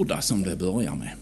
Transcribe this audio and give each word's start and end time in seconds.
gjorda 0.00 0.20
som 0.20 0.42
det 0.42 0.56
börjar 0.56 0.94
med. 0.94 1.16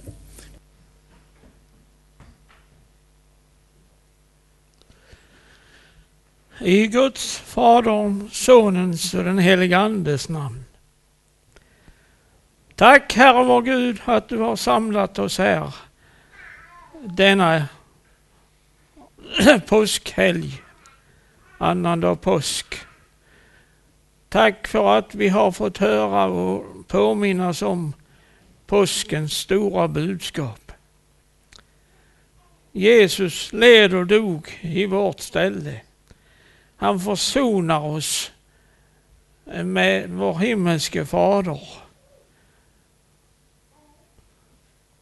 I 6.61 6.87
Guds, 6.87 7.39
Faderns, 7.39 8.45
Sonens 8.45 9.15
och 9.15 9.25
den 9.25 9.39
helige 9.39 9.79
Andes 9.79 10.29
namn. 10.29 10.65
Tack 12.75 13.15
Herre 13.15 13.45
vår 13.45 13.63
Gud 13.63 14.01
att 14.05 14.29
du 14.29 14.39
har 14.39 14.57
samlat 14.57 15.19
oss 15.19 15.39
här 15.39 15.75
denna 17.03 17.69
påskhelg, 19.69 20.63
annandag 21.59 22.17
påsk. 22.21 22.75
Tack 24.29 24.67
för 24.67 24.99
att 24.99 25.15
vi 25.15 25.29
har 25.29 25.53
fått 25.53 25.79
höra 25.79 26.25
och 26.25 26.89
påminnas 26.89 27.63
om 27.63 27.93
påskens 28.69 29.33
stora 29.33 29.89
budskap. 29.89 30.73
Jesus 32.73 33.53
led 33.53 33.95
och 33.95 34.07
dog 34.07 34.59
i 34.61 34.87
vårt 34.87 35.21
ställe. 35.21 35.81
Han 36.77 37.01
försonar 37.01 37.81
oss 37.81 38.33
med 39.65 40.11
vår 40.11 40.39
himmelske 40.39 41.07
fader. 41.07 41.69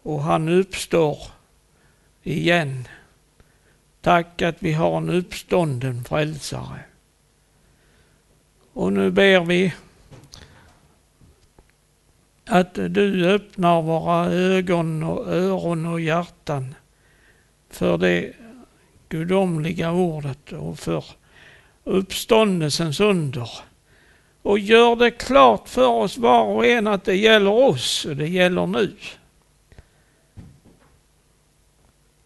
Och 0.03 0.23
han 0.23 0.49
uppstår 0.49 1.19
igen. 2.23 2.89
Tack 4.01 4.43
att 4.43 4.57
vi 4.59 4.73
har 4.73 4.97
en 4.97 5.11
uppstånden 5.11 6.05
frälsare. 6.05 6.81
Och 8.73 8.93
nu 8.93 9.11
ber 9.11 9.41
vi 9.41 9.75
att 12.47 12.75
du 12.75 13.27
öppnar 13.27 13.83
våra 13.83 14.27
ögon 14.27 15.03
och 15.03 15.29
öron 15.29 15.87
och 15.87 16.01
hjärtan 16.01 16.75
för 17.71 17.99
det 17.99 18.33
gudomliga 19.09 19.93
ordet 19.93 20.53
och 20.53 20.79
för 20.79 21.05
uppståndelsens 21.85 23.01
under. 23.01 23.51
Och 24.43 24.59
gör 24.59 24.97
det 24.97 25.11
klart 25.11 25.69
för 25.69 25.87
oss 25.87 26.19
var 26.19 26.45
och 26.45 26.67
en 26.67 26.87
att 26.87 27.05
det 27.05 27.17
gäller 27.17 27.51
oss 27.51 28.05
och 28.05 28.17
det 28.17 28.29
gäller 28.29 28.67
nu. 28.67 28.97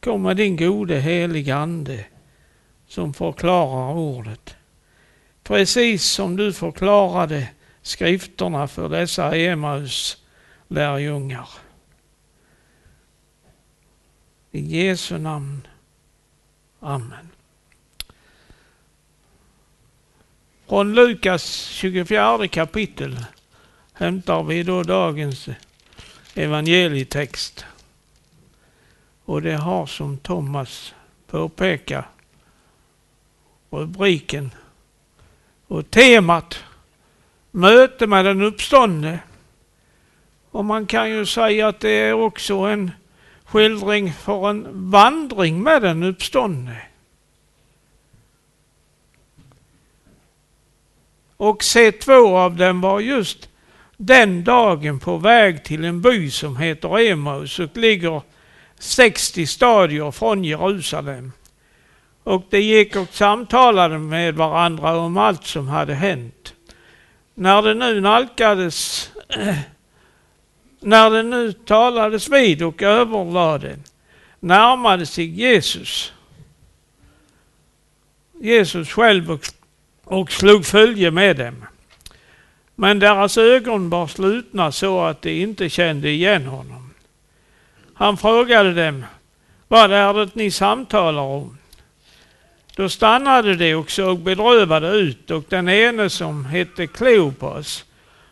Kom 0.01 0.23
med 0.23 0.37
din 0.37 0.57
gode 0.57 1.01
heliga 1.01 1.57
Ande 1.57 2.05
som 2.89 3.15
förklarar 3.15 3.95
ordet. 3.95 4.55
Precis 5.43 6.05
som 6.05 6.37
du 6.37 6.53
förklarade 6.53 7.49
skrifterna 7.83 8.69
för 8.69 8.89
dessa 8.89 9.37
Emaus 9.37 10.23
lärjungar. 10.69 11.49
I 14.51 14.61
Jesu 14.61 15.19
namn. 15.19 15.67
Amen. 16.81 17.29
Från 20.67 20.95
Lukas 20.95 21.67
24 21.67 22.49
kapitel 22.49 23.25
hämtar 23.93 24.43
vi 24.43 24.63
då 24.63 24.83
dagens 24.83 25.49
evangelietext. 26.35 27.65
Och 29.25 29.43
det 29.43 29.57
har 29.57 29.87
som 29.87 30.19
Thomas 30.19 30.95
påpekar 31.27 32.09
rubriken 33.71 34.51
och 35.67 35.91
temat 35.91 36.65
möte 37.51 38.07
med 38.07 38.25
den 38.25 38.43
uppståndne. 38.43 39.19
Och 40.51 40.65
man 40.65 40.87
kan 40.87 41.11
ju 41.11 41.27
säga 41.27 41.69
att 41.69 41.81
det 41.81 41.91
är 41.91 42.13
också 42.13 42.55
en 42.55 42.91
skildring 43.45 44.13
för 44.13 44.51
en 44.51 44.91
vandring 44.91 45.63
med 45.63 45.83
den 45.83 46.03
uppståndne. 46.03 46.83
Och 51.37 51.61
C2 51.61 52.37
av 52.37 52.57
dem 52.57 52.81
var 52.81 53.01
just 53.01 53.49
den 53.97 54.45
dagen 54.45 55.01
på 55.01 55.17
väg 55.17 55.65
till 55.65 55.85
en 55.85 56.03
by 56.03 56.31
som 56.31 56.57
heter 56.57 56.99
Emaus 56.99 57.59
och 57.59 57.77
ligger 57.77 58.23
60 58.79 59.47
stadier 59.47 60.11
från 60.11 60.45
Jerusalem. 60.45 61.33
Och 62.23 62.45
de 62.51 62.61
gick 62.61 62.97
och 62.97 63.09
samtalade 63.09 63.99
med 63.99 64.35
varandra 64.35 64.97
om 64.97 65.17
allt 65.17 65.47
som 65.47 65.69
hade 65.69 65.95
hänt. 65.95 66.55
När 67.41 67.63
det 67.63 67.75
nu 67.75 68.01
nalkades, 68.01 69.11
när 70.81 71.11
det 71.11 71.23
nu 71.23 71.53
talades 71.53 72.29
vid 72.29 72.63
och 72.63 72.83
överlade, 72.83 73.77
närmade 74.41 75.07
sig 75.07 75.25
Jesus. 75.25 76.13
Jesus 78.41 78.89
själv 78.89 79.31
och, 79.31 79.41
och 80.05 80.33
slog 80.33 80.67
följe 80.67 81.11
med 81.11 81.37
dem. 81.37 81.65
Men 82.75 82.99
deras 82.99 83.39
ögon 83.39 83.91
var 83.91 84.07
slutna 84.07 84.73
så 84.73 85.01
att 85.01 85.23
de 85.23 85.43
inte 85.43 85.69
kände 85.69 86.11
igen 86.11 86.47
honom. 86.47 86.95
Han 87.95 88.17
frågade 88.17 88.75
dem, 88.87 89.05
vad 89.69 89.93
är 89.93 90.15
det 90.15 90.35
ni 90.35 90.51
samtalar 90.51 91.23
om? 91.23 91.59
Då 92.81 92.89
stannade 92.89 93.55
de 93.55 93.75
och 93.75 93.91
såg 93.91 94.19
bedrövade 94.19 94.89
ut 94.89 95.31
och 95.31 95.45
den 95.49 95.69
ene 95.69 96.11
som 96.11 96.45
hette 96.45 96.87
Kleopas 96.87 97.85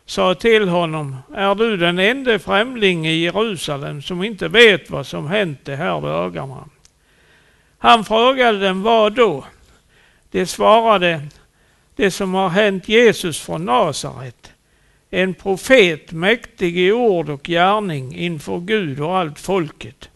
sa 0.06 0.34
till 0.34 0.68
honom, 0.68 1.16
är 1.34 1.54
du 1.54 1.76
den 1.76 1.98
enda 1.98 2.38
främling 2.38 3.06
i 3.06 3.14
Jerusalem 3.14 4.02
som 4.02 4.24
inte 4.24 4.48
vet 4.48 4.90
vad 4.90 5.06
som 5.06 5.26
hänt 5.26 5.58
de 5.64 5.76
här 5.76 6.00
dagarna? 6.00 6.68
Han 7.78 8.04
frågade 8.04 8.66
dem 8.66 8.82
vad 8.82 9.12
då? 9.12 9.44
De 10.30 10.46
svarade, 10.46 11.20
det 11.96 12.10
som 12.10 12.34
har 12.34 12.48
hänt 12.48 12.88
Jesus 12.88 13.40
från 13.40 13.64
Nasaret, 13.64 14.52
en 15.10 15.34
profet 15.34 16.12
mäktig 16.12 16.78
i 16.78 16.92
ord 16.92 17.28
och 17.28 17.42
gärning 17.42 18.16
inför 18.16 18.58
Gud 18.58 19.00
och 19.00 19.16
allt 19.16 19.38
folket. 19.38 20.10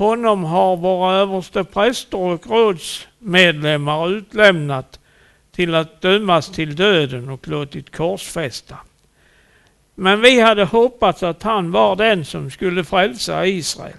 Honom 0.00 0.44
har 0.44 0.76
våra 0.76 1.14
överste 1.14 1.64
präster 1.64 2.18
och 2.18 2.46
rådsmedlemmar 2.46 4.08
utlämnat 4.10 5.00
till 5.52 5.74
att 5.74 6.00
dömas 6.00 6.50
till 6.50 6.76
döden 6.76 7.28
och 7.28 7.48
låtit 7.48 7.96
korsfästa. 7.96 8.76
Men 9.94 10.20
vi 10.20 10.40
hade 10.40 10.64
hoppats 10.64 11.22
att 11.22 11.42
han 11.42 11.72
var 11.72 11.96
den 11.96 12.24
som 12.24 12.50
skulle 12.50 12.84
frälsa 12.84 13.46
Israel. 13.46 13.96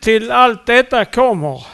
Till 0.00 0.30
allt 0.30 0.66
detta 0.66 1.04
kommer 1.04 1.66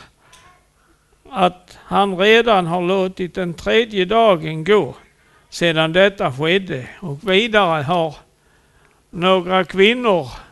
att 1.30 1.78
han 1.82 2.18
redan 2.18 2.66
har 2.66 2.82
låtit 2.82 3.34
den 3.34 3.54
tredje 3.54 4.04
dagen 4.04 4.64
gå 4.64 4.94
sedan 5.50 5.92
detta 5.92 6.32
skedde 6.32 6.88
och 7.00 7.30
vidare 7.30 7.82
har 7.82 8.14
några 9.10 9.64
kvinnor 9.64 10.45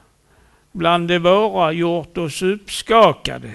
bland 0.75 1.09
de 1.09 1.19
våra 1.19 1.73
gjort 1.73 2.19
oss 2.19 2.43
uppskakade. 2.43 3.51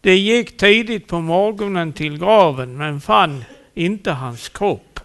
De 0.00 0.16
gick 0.16 0.56
tidigt 0.56 1.08
på 1.08 1.20
morgonen 1.20 1.92
till 1.92 2.18
graven 2.18 2.76
men 2.76 3.00
fann 3.00 3.44
inte 3.74 4.10
hans 4.10 4.48
kropp. 4.48 5.00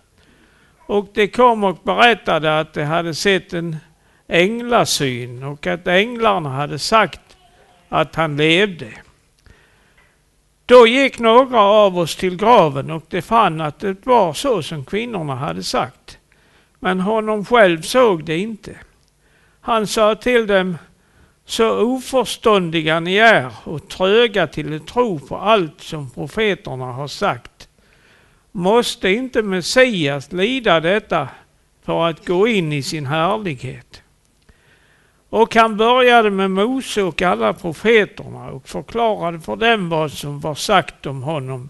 Och 0.77 1.07
de 1.13 1.27
kom 1.27 1.63
och 1.63 1.79
berättade 1.83 2.59
att 2.59 2.73
de 2.73 2.83
hade 2.83 3.13
sett 3.13 3.53
en 3.53 3.77
änglasyn 4.27 5.43
och 5.43 5.67
att 5.67 5.87
änglarna 5.87 6.49
hade 6.49 6.79
sagt 6.79 7.37
att 7.89 8.15
han 8.15 8.37
levde. 8.37 8.87
Då 10.65 10.87
gick 10.87 11.19
några 11.19 11.61
av 11.61 11.97
oss 11.97 12.15
till 12.15 12.37
graven 12.37 12.91
och 12.91 13.03
de 13.09 13.21
fann 13.21 13.61
att 13.61 13.79
det 13.79 14.05
var 14.05 14.33
så 14.33 14.63
som 14.63 14.85
kvinnorna 14.85 15.35
hade 15.35 15.63
sagt. 15.63 16.17
Men 16.79 16.99
honom 16.99 17.45
själv 17.45 17.81
såg 17.81 18.23
det 18.23 18.37
inte. 18.37 18.75
Han 19.61 19.87
sa 19.87 20.15
till 20.15 20.47
dem, 20.47 20.77
så 21.45 21.81
oförståndiga 21.81 22.99
ni 22.99 23.15
är 23.15 23.51
och 23.63 23.87
tröga 23.87 24.47
till 24.47 24.75
att 24.75 24.87
tro 24.87 25.19
på 25.19 25.37
allt 25.37 25.81
som 25.81 26.09
profeterna 26.09 26.85
har 26.85 27.07
sagt. 27.07 27.69
Måste 28.51 29.09
inte 29.09 29.41
Messias 29.41 30.31
lida 30.31 30.79
detta 30.79 31.27
för 31.83 32.07
att 32.07 32.27
gå 32.27 32.47
in 32.47 32.73
i 32.73 32.83
sin 32.83 33.05
härlighet? 33.05 34.01
Och 35.29 35.55
han 35.55 35.77
började 35.77 36.29
med 36.31 36.51
Mose 36.51 37.03
och 37.03 37.21
alla 37.21 37.53
profeterna 37.53 38.49
och 38.49 38.67
förklarade 38.67 39.39
för 39.39 39.55
dem 39.55 39.89
vad 39.89 40.11
som 40.11 40.39
var 40.39 40.55
sagt 40.55 41.05
om 41.05 41.23
honom 41.23 41.69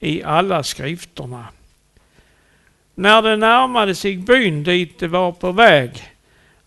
i 0.00 0.22
alla 0.22 0.62
skrifterna. 0.62 1.46
När 2.94 3.22
det 3.22 3.36
närmade 3.36 3.94
sig 3.94 4.16
byn 4.16 4.62
dit 4.62 4.98
de 4.98 5.08
var 5.08 5.32
på 5.32 5.52
väg 5.52 6.11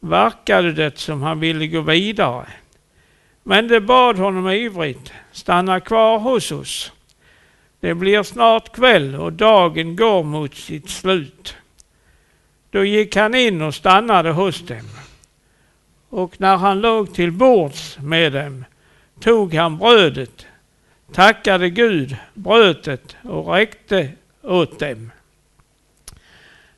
verkade 0.09 0.71
det 0.71 0.97
som 0.97 1.21
han 1.21 1.39
ville 1.39 1.67
gå 1.67 1.81
vidare. 1.81 2.47
Men 3.43 3.67
de 3.67 3.79
bad 3.79 4.17
honom 4.17 4.49
ivrigt, 4.49 5.13
stanna 5.31 5.79
kvar 5.79 6.19
hos 6.19 6.51
oss. 6.51 6.91
Det 7.79 7.95
blir 7.95 8.23
snart 8.23 8.75
kväll 8.75 9.15
och 9.15 9.33
dagen 9.33 9.95
går 9.95 10.23
mot 10.23 10.55
sitt 10.55 10.89
slut. 10.89 11.55
Då 12.69 12.83
gick 12.83 13.15
han 13.15 13.35
in 13.35 13.61
och 13.61 13.75
stannade 13.75 14.31
hos 14.31 14.61
dem. 14.61 14.89
Och 16.09 16.41
när 16.41 16.57
han 16.57 16.81
låg 16.81 17.13
till 17.13 17.31
bords 17.31 17.97
med 18.01 18.33
dem 18.33 18.65
tog 19.19 19.53
han 19.53 19.77
brödet, 19.77 20.45
tackade 21.13 21.69
Gud, 21.69 22.17
bröt 22.33 22.83
det 22.83 23.15
och 23.21 23.53
räckte 23.53 24.11
åt 24.41 24.79
dem. 24.79 25.11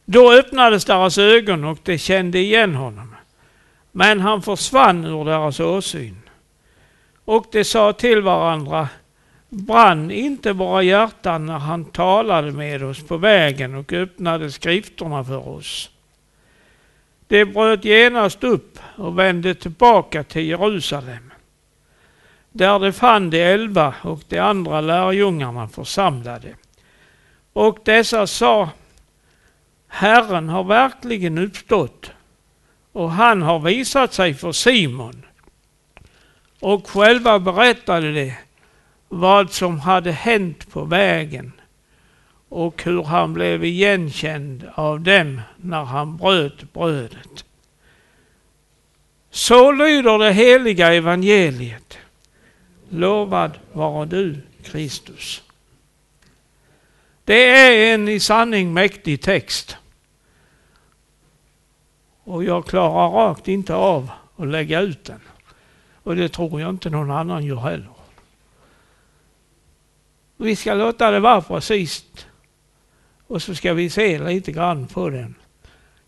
Då 0.06 0.34
öppnades 0.34 0.86
deras 0.86 1.18
ögon 1.18 1.64
och 1.64 1.80
de 1.84 1.98
kände 1.98 2.40
igen 2.40 2.76
honom. 2.76 3.17
Men 3.98 4.20
han 4.20 4.42
försvann 4.42 5.06
ur 5.06 5.26
deras 5.26 5.60
åsyn. 5.60 6.22
Och 7.26 7.46
de 7.52 7.64
sa 7.64 7.94
till 7.94 8.22
varandra, 8.22 8.90
brann 9.50 10.12
inte 10.12 10.54
våra 10.54 10.84
hjärtan 10.84 11.46
när 11.46 11.58
han 11.58 11.86
talade 11.86 12.52
med 12.52 12.84
oss 12.84 13.08
på 13.08 13.18
vägen 13.18 13.76
och 13.76 13.94
öppnade 13.94 14.52
skrifterna 14.52 15.24
för 15.24 15.48
oss. 15.48 15.90
De 17.28 17.46
bröt 17.46 17.86
genast 17.86 18.44
upp 18.44 18.80
och 18.96 19.20
vände 19.20 19.56
tillbaka 19.56 20.24
till 20.24 20.46
Jerusalem. 20.46 21.32
Där 22.52 22.80
de 22.80 22.94
fann 22.94 23.30
de 23.30 23.42
elva 23.42 23.94
och 24.02 24.22
de 24.28 24.40
andra 24.40 24.82
lärjungarna 24.82 25.68
församlade. 25.68 26.56
Och 27.54 27.78
dessa 27.86 28.28
sa, 28.28 28.70
Herren 29.88 30.50
har 30.50 30.64
verkligen 30.64 31.38
uppstått 31.38 32.12
och 32.98 33.12
han 33.12 33.42
har 33.42 33.60
visat 33.60 34.14
sig 34.14 34.34
för 34.34 34.52
Simon. 34.52 35.26
Och 36.60 36.90
själva 36.90 37.40
berättade 37.40 38.14
de 38.14 38.34
vad 39.08 39.52
som 39.52 39.80
hade 39.80 40.12
hänt 40.12 40.72
på 40.72 40.84
vägen 40.84 41.52
och 42.50 42.84
hur 42.84 43.04
han 43.04 43.34
blev 43.34 43.66
igenkänd 43.66 44.70
av 44.76 45.02
dem 45.02 45.42
när 45.58 45.84
han 45.84 46.18
bröt 46.18 46.74
brödet. 46.74 47.46
Så 49.32 49.72
lyder 49.72 50.18
det 50.18 50.34
heliga 50.34 50.94
evangeliet. 50.94 51.98
Lovad 52.90 53.52
vare 53.74 54.06
du, 54.06 54.42
Kristus. 54.64 55.44
Det 57.26 57.50
är 57.50 57.94
en 57.94 58.08
i 58.08 58.20
sanning 58.20 58.74
mäktig 58.74 59.22
text. 59.22 59.78
Och 62.28 62.44
jag 62.44 62.66
klarar 62.66 63.10
rakt 63.10 63.48
inte 63.48 63.76
av 63.76 64.12
att 64.36 64.48
lägga 64.48 64.82
ut 64.82 65.06
den. 65.06 65.20
Och 66.04 66.16
det 66.16 66.30
tror 66.30 66.62
jag 66.62 66.70
inte 66.70 66.90
någon 66.90 67.12
annan 67.12 67.46
gör 67.46 67.56
heller. 67.56 67.94
Vi 70.38 70.56
ska 70.56 70.74
låta 70.74 71.12
det 71.12 71.20
vara 71.20 71.42
precis 71.42 72.06
och 73.28 73.42
så 73.42 73.56
ska 73.56 73.74
vi 73.74 73.90
se 73.90 74.20
lite 74.20 74.52
grann 74.52 74.88
på 74.88 75.10
den. 75.10 75.36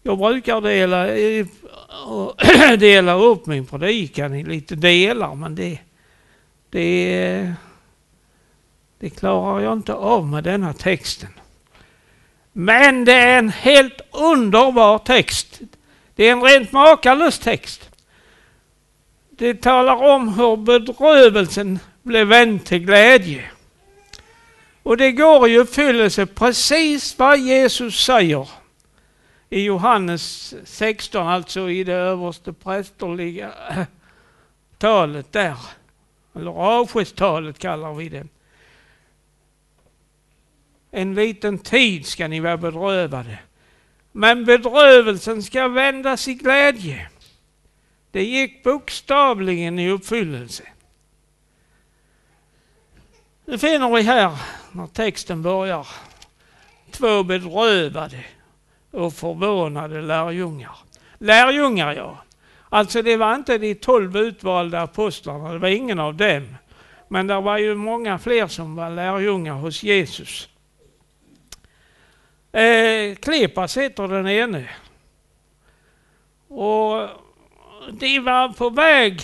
Jag 0.03 0.17
brukar 0.17 0.61
dela, 0.61 1.07
dela 2.77 3.13
upp 3.13 3.45
min 3.45 3.65
predikan 3.65 4.35
i 4.35 4.43
lite 4.43 4.75
delar 4.75 5.35
men 5.35 5.55
det, 5.55 5.79
det, 6.69 7.53
det 8.99 9.09
klarar 9.09 9.59
jag 9.59 9.73
inte 9.73 9.93
av 9.93 10.27
med 10.27 10.43
denna 10.43 10.73
texten. 10.73 11.29
Men 12.53 13.05
det 13.05 13.13
är 13.13 13.39
en 13.39 13.49
helt 13.49 14.01
underbar 14.11 14.97
text. 14.97 15.61
Det 16.19 16.27
är 16.27 16.31
en 16.31 16.43
rent 16.43 16.71
makalös 16.71 17.39
text. 17.39 17.89
Det 19.29 19.61
talar 19.61 19.95
om 19.95 20.27
hur 20.33 20.57
bedrövelsen 20.57 21.79
blev 22.03 22.27
vänd 22.27 22.65
till 22.65 22.85
glädje. 22.85 23.51
Och 24.83 24.97
det 24.97 25.11
går 25.11 25.49
i 25.49 25.57
uppfyllelse 25.57 26.25
precis 26.25 27.19
vad 27.19 27.39
Jesus 27.39 28.05
säger 28.05 28.49
i 29.49 29.63
Johannes 29.63 30.55
16, 30.63 31.27
alltså 31.27 31.69
i 31.69 31.83
det 31.83 31.93
överste 31.93 32.53
prästerliga 32.53 33.51
talet 34.77 35.31
där. 35.31 35.57
Eller 36.35 36.51
avskedstalet 36.51 37.59
kallar 37.59 37.93
vi 37.93 38.09
det. 38.09 38.27
En 40.91 41.15
liten 41.15 41.57
tid 41.57 42.05
ska 42.05 42.27
ni 42.27 42.39
vara 42.39 42.57
bedrövade. 42.57 43.39
Men 44.11 44.45
bedrövelsen 44.45 45.43
ska 45.43 45.67
vändas 45.67 46.27
i 46.27 46.33
glädje. 46.33 47.09
Det 48.11 48.23
gick 48.23 48.63
bokstavligen 48.63 49.79
i 49.79 49.89
uppfyllelse. 49.89 50.63
Nu 53.45 53.57
finner 53.57 53.95
vi 53.95 54.01
här, 54.01 54.37
när 54.71 54.87
texten 54.87 55.41
börjar, 55.41 55.87
två 56.91 57.23
bedrövade 57.23 58.23
och 58.91 59.13
förvånade 59.13 60.01
lärjungar. 60.01 60.75
Lärjungar 61.17 61.93
ja. 61.93 62.23
Alltså 62.69 63.01
det 63.01 63.17
var 63.17 63.35
inte 63.35 63.57
de 63.57 63.75
tolv 63.75 64.17
utvalda 64.17 64.81
apostlarna, 64.81 65.53
det 65.53 65.59
var 65.59 65.67
ingen 65.67 65.99
av 65.99 66.15
dem. 66.15 66.55
Men 67.07 67.27
det 67.27 67.41
var 67.41 67.57
ju 67.57 67.75
många 67.75 68.19
fler 68.19 68.47
som 68.47 68.75
var 68.75 68.89
lärjungar 68.89 69.53
hos 69.53 69.83
Jesus. 69.83 70.49
Eh, 72.51 73.15
Klepas 73.15 73.77
heter 73.77 74.07
den 74.07 74.27
ene. 74.27 74.69
Och 76.47 77.09
de 77.91 78.19
var 78.19 78.49
på 78.49 78.69
väg 78.69 79.21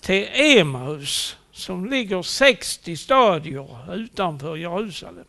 till 0.00 0.28
Emaus 0.32 1.36
som 1.52 1.86
ligger 1.86 2.22
60 2.22 2.96
stadier 2.96 3.94
utanför 3.94 4.56
Jerusalem. 4.56 5.24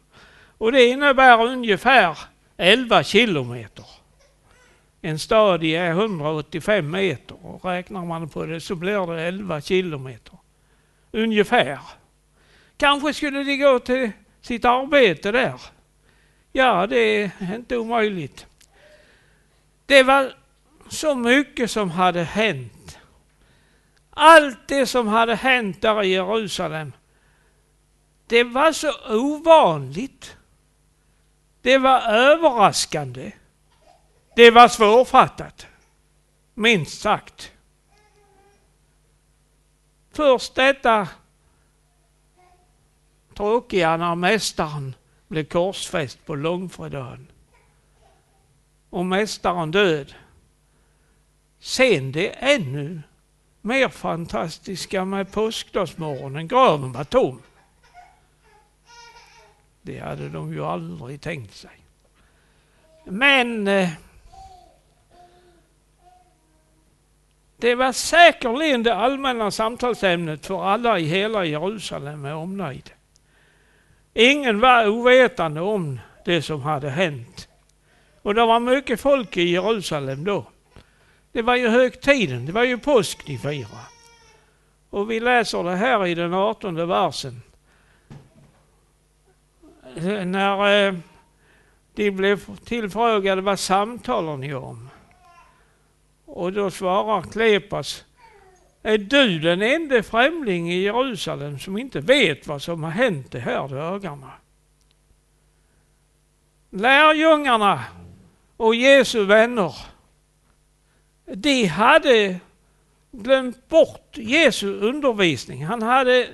Och 0.58 0.72
det 0.72 0.88
innebär 0.88 1.46
ungefär 1.46 2.18
11 2.58 3.04
kilometer. 3.04 3.86
En 5.02 5.20
stadie 5.20 5.80
är 5.80 5.90
185 5.90 6.92
meter 6.92 7.46
och 7.46 7.66
räknar 7.66 8.06
man 8.06 8.30
på 8.30 8.46
det 8.46 8.62
så 8.62 8.76
blir 8.76 9.08
det 9.08 9.22
11 9.22 9.62
kilometer. 9.62 10.38
Ungefär. 11.12 11.80
Kanske 12.78 13.14
skulle 13.14 13.44
de 13.44 13.58
gå 13.58 13.80
till 13.80 14.12
sitt 14.42 14.66
arbete 14.66 15.32
där. 15.32 15.62
Ja, 16.56 16.88
det 16.88 16.98
är 16.98 17.56
inte 17.56 17.78
omöjligt. 17.78 18.46
Det 19.86 20.04
var 20.04 20.34
så 20.90 21.16
mycket 21.16 21.72
som 21.72 21.92
hade 21.92 22.24
hänt. 22.24 22.98
Allt 24.10 24.68
det 24.68 24.86
som 24.86 25.08
hade 25.08 25.36
hänt 25.36 25.82
där 25.82 26.04
i 26.04 26.08
Jerusalem, 26.08 26.94
det 28.28 28.44
var 28.44 28.72
så 28.72 28.92
ovanligt. 29.10 30.38
Det 31.62 31.78
var 31.78 32.02
överraskande. 32.02 33.32
Det 34.36 34.52
var 34.52 34.68
svårfattat, 34.68 35.68
minst 36.54 37.02
sagt. 37.02 37.52
Först 40.12 40.56
detta 40.56 41.08
tråkiga 43.34 43.98
när 43.98 44.16
mästaren 44.16 44.96
blev 45.34 45.44
korsfäst 45.44 46.26
på 46.26 46.36
långfredagen 46.36 47.28
och 48.90 49.06
mästaren 49.06 49.72
död. 49.72 50.14
Sen 51.60 52.12
det 52.12 52.30
ännu 52.30 53.02
mer 53.62 53.90
fantastiska 53.90 55.06
med 55.06 55.32
påskdagsmorgonen, 55.32 56.48
graven 56.48 56.92
var 56.92 57.04
tom. 57.04 57.42
Det 59.82 60.00
hade 60.00 60.30
de 60.30 60.54
ju 60.54 60.66
aldrig 60.66 61.22
tänkt 61.22 61.56
sig. 61.56 61.86
Men 63.06 63.68
eh, 63.68 63.90
det 67.58 67.76
var 67.76 67.92
säkerligen 67.92 68.84
det 68.84 68.96
allmänna 68.96 69.52
samtalsämnet 69.52 70.46
för 70.46 70.64
alla 70.64 71.00
i 71.00 71.06
hela 71.06 71.46
Jerusalem 71.46 72.22
med 72.22 72.36
omnejd. 72.36 72.94
Ingen 74.14 74.60
var 74.60 74.88
ovetande 74.88 75.62
om 75.62 76.00
det 76.26 76.42
som 76.42 76.62
hade 76.62 76.90
hänt. 76.90 77.48
Och 78.22 78.36
det 78.36 78.46
var 78.46 78.60
mycket 78.60 79.02
folk 79.02 79.38
i 79.38 79.44
Jerusalem 79.44 80.24
då. 80.24 80.46
Det 81.32 81.42
var 81.42 81.56
ju 81.56 81.68
högtiden, 81.68 82.46
det 82.46 82.52
var 82.52 82.64
ju 82.64 82.78
påsk 82.78 83.26
de 83.26 83.38
firade. 83.38 83.88
Och 84.90 85.12
vi 85.12 85.20
läser 85.20 85.64
det 85.64 85.76
här 85.76 86.06
i 86.06 86.16
den 86.16 86.34
artonde 86.34 86.86
versen. 86.86 87.42
När 90.26 90.88
eh, 90.88 90.94
de 91.94 92.12
blev 92.12 92.58
tillfrågade 92.58 93.42
vad 93.42 93.60
samtalar 93.60 94.38
ni 94.38 94.54
om? 94.54 94.90
Och 96.26 96.54
då 96.54 96.72
svarar 96.72 97.22
Klepas, 97.22 98.06
är 98.84 98.98
du 98.98 99.40
den 99.40 99.62
enda 99.62 100.04
främling 100.04 100.72
i 100.72 100.82
Jerusalem 100.82 101.60
som 101.60 101.78
inte 101.78 102.00
vet 102.00 102.48
vad 102.48 102.62
som 102.62 102.84
har 102.84 102.92
hänt 102.92 103.32
de 103.32 103.40
här 103.40 103.68
dagarna? 103.68 104.32
Lärjungarna 106.70 107.84
och 108.58 108.76
Jesu 108.76 109.26
vänner 109.26 109.76
de 111.26 111.66
hade 111.66 112.40
glömt 113.12 113.70
bort 113.70 114.18
Jesu 114.18 114.80
undervisning. 114.80 115.66
Han 115.66 115.82
hade 115.82 116.28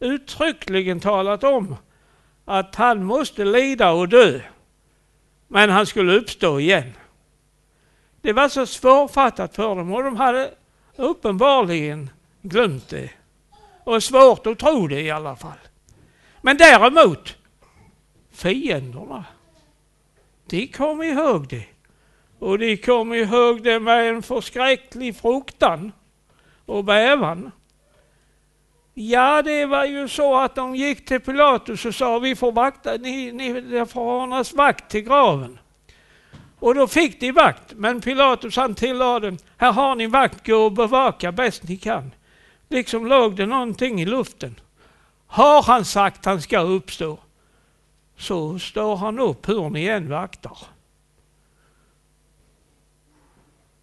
uttryckligen 0.00 1.00
talat 1.00 1.44
om 1.44 1.76
att 2.44 2.74
han 2.74 3.04
måste 3.04 3.44
lida 3.44 3.92
och 3.92 4.08
dö. 4.08 4.40
Men 5.48 5.70
han 5.70 5.86
skulle 5.86 6.12
uppstå 6.12 6.60
igen. 6.60 6.92
Det 8.20 8.32
var 8.32 8.48
så 8.48 8.66
svårfattat 8.66 9.56
för 9.56 9.76
dem 9.76 9.92
och 9.92 10.02
de 10.02 10.16
hade 10.16 10.50
uppenbarligen 10.96 12.10
glömt 12.42 12.88
det. 12.88 13.10
Och 13.84 14.02
svårt 14.02 14.46
att 14.46 14.58
tro 14.58 14.86
det 14.86 15.00
i 15.00 15.10
alla 15.10 15.36
fall. 15.36 15.58
Men 16.40 16.56
däremot, 16.56 17.36
fienderna, 18.32 19.24
de 20.46 20.66
kom 20.66 21.02
ihåg 21.02 21.48
det. 21.48 21.64
Och 22.38 22.58
de 22.58 22.76
kom 22.76 23.14
ihåg 23.14 23.62
det 23.62 23.80
med 23.80 24.08
en 24.08 24.22
förskräcklig 24.22 25.16
fruktan 25.16 25.92
och 26.66 26.84
bävan. 26.84 27.50
Ja, 28.94 29.42
det 29.42 29.66
var 29.66 29.84
ju 29.84 30.08
så 30.08 30.36
att 30.36 30.54
de 30.54 30.76
gick 30.76 31.04
till 31.04 31.20
Pilatus 31.20 31.84
och 31.84 31.94
sa 31.94 32.18
vi 32.18 32.36
får 32.36 32.52
vakta, 32.52 32.96
ni, 32.96 33.32
ni, 33.32 33.60
det 33.60 33.86
får 33.86 34.22
ordnas 34.22 34.52
vakt 34.52 34.90
till 34.90 35.00
graven. 35.00 35.58
Och 36.58 36.74
då 36.74 36.86
fick 36.86 37.20
de 37.20 37.32
vakt, 37.32 37.72
men 37.76 38.00
Pilatus 38.00 38.56
han 38.56 38.74
tillade, 38.74 39.36
här 39.56 39.72
har 39.72 39.94
ni 39.94 40.06
vakt, 40.06 40.46
gå 40.46 40.56
och 40.56 40.72
bevaka 40.72 41.32
bäst 41.32 41.62
ni 41.62 41.76
kan. 41.76 42.10
Liksom 42.68 43.06
låg 43.06 43.36
det 43.36 43.46
någonting 43.46 44.00
i 44.00 44.06
luften. 44.06 44.60
Har 45.26 45.62
han 45.62 45.84
sagt 45.84 46.24
han 46.24 46.42
ska 46.42 46.60
uppstå, 46.60 47.18
så 48.16 48.58
står 48.58 48.96
han 48.96 49.18
upp 49.18 49.48
hur 49.48 49.70
ni 49.70 49.86
än 49.86 50.08
vaktar. 50.08 50.58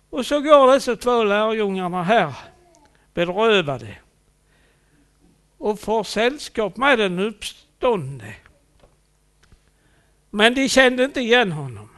Och 0.10 0.26
så 0.26 0.42
går 0.42 0.74
dessa 0.74 0.96
två 0.96 1.24
lärjungarna 1.24 2.04
här 2.04 2.34
bedrövade 3.14 3.98
och 5.58 5.80
får 5.80 6.04
sällskap 6.04 6.78
med 6.78 7.00
den 7.00 7.20
uppståndne. 7.20 8.36
Men 10.30 10.54
de 10.54 10.70
kände 10.70 11.04
inte 11.04 11.22
igen 11.22 11.52
honom. 11.52 11.90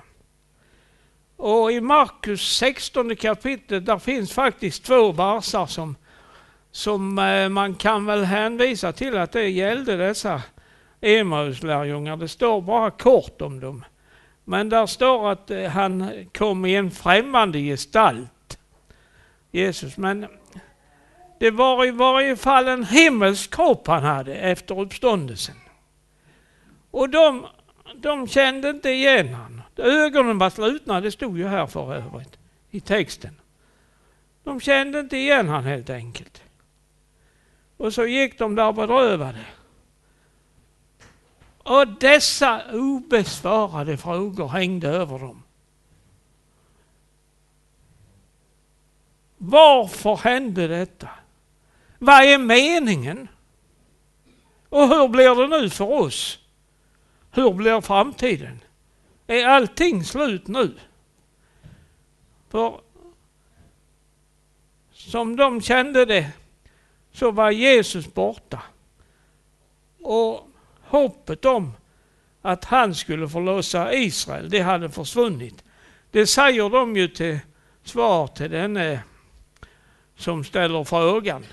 Och 1.47 1.71
i 1.71 1.81
Markus 1.81 2.57
16 2.57 3.15
kapitel 3.15 3.85
där 3.85 3.99
finns 3.99 4.33
faktiskt 4.33 4.83
två 4.83 5.11
versar 5.11 5.65
som, 5.65 5.95
som 6.71 7.19
eh, 7.19 7.49
man 7.49 7.75
kan 7.75 8.05
väl 8.05 8.23
hänvisa 8.23 8.91
till 8.91 9.17
att 9.17 9.31
det 9.31 9.49
gällde 9.49 9.97
dessa 9.97 10.41
Emauslärjungar. 11.01 12.17
Det 12.17 12.27
står 12.27 12.61
bara 12.61 12.91
kort 12.91 13.41
om 13.41 13.59
dem. 13.59 13.85
Men 14.43 14.69
där 14.69 14.85
står 14.85 15.31
att 15.31 15.51
eh, 15.51 15.63
han 15.63 16.25
kom 16.37 16.65
i 16.65 16.75
en 16.75 16.91
främmande 16.91 17.59
gestalt, 17.59 18.59
Jesus. 19.51 19.97
Men 19.97 20.27
det 21.39 21.51
var 21.51 21.85
i 21.85 21.91
varje 21.91 22.35
fall 22.35 22.67
en 22.67 22.83
himmelsk 22.83 23.55
kropp 23.55 23.87
han 23.87 24.03
hade 24.03 24.35
efter 24.35 24.79
uppståndelsen. 24.79 25.55
Och 26.91 27.09
de, 27.09 27.45
de 27.95 28.27
kände 28.27 28.69
inte 28.69 28.89
igen 28.89 29.33
honom. 29.33 29.61
Ögonen 29.77 30.37
var 30.37 30.49
slutna, 30.49 31.01
det 31.01 31.11
stod 31.11 31.37
ju 31.37 31.47
här 31.47 31.67
för 31.67 31.93
övrigt 31.93 32.37
i 32.71 32.79
texten. 32.79 33.35
De 34.43 34.59
kände 34.59 34.99
inte 34.99 35.17
igen 35.17 35.49
han 35.49 35.63
helt 35.63 35.89
enkelt. 35.89 36.41
Och 37.77 37.93
så 37.93 38.05
gick 38.05 38.39
de 38.39 38.55
där 38.55 38.71
bedrövade. 38.71 39.45
Och 41.57 41.87
dessa 41.87 42.61
obesvarade 42.73 43.97
frågor 43.97 44.47
hängde 44.47 44.87
över 44.87 45.19
dem. 45.19 45.43
Varför 49.37 50.15
hände 50.15 50.67
detta? 50.67 51.09
Vad 51.99 52.23
är 52.23 52.37
meningen? 52.37 53.27
Och 54.69 54.87
hur 54.87 55.07
blir 55.07 55.35
det 55.35 55.61
nu 55.61 55.69
för 55.69 55.91
oss? 55.91 56.39
Hur 57.31 57.53
blir 57.53 57.81
framtiden? 57.81 58.59
Är 59.27 59.45
allting 59.45 60.03
slut 60.03 60.47
nu? 60.47 60.73
För 62.49 62.81
som 64.91 65.35
de 65.35 65.61
kände 65.61 66.05
det 66.05 66.31
så 67.11 67.31
var 67.31 67.51
Jesus 67.51 68.13
borta. 68.13 68.61
Och 70.01 70.49
hoppet 70.81 71.45
om 71.45 71.73
att 72.41 72.65
han 72.65 72.95
skulle 72.95 73.29
förlösa 73.29 73.93
Israel, 73.93 74.49
det 74.49 74.59
hade 74.59 74.89
försvunnit. 74.89 75.63
Det 76.11 76.27
säger 76.27 76.69
de 76.69 76.95
ju 76.95 77.07
till 77.07 77.39
svar 77.83 78.27
till 78.27 78.51
denne 78.51 79.03
som 80.17 80.43
ställer 80.43 80.83
frågan. 80.83 81.45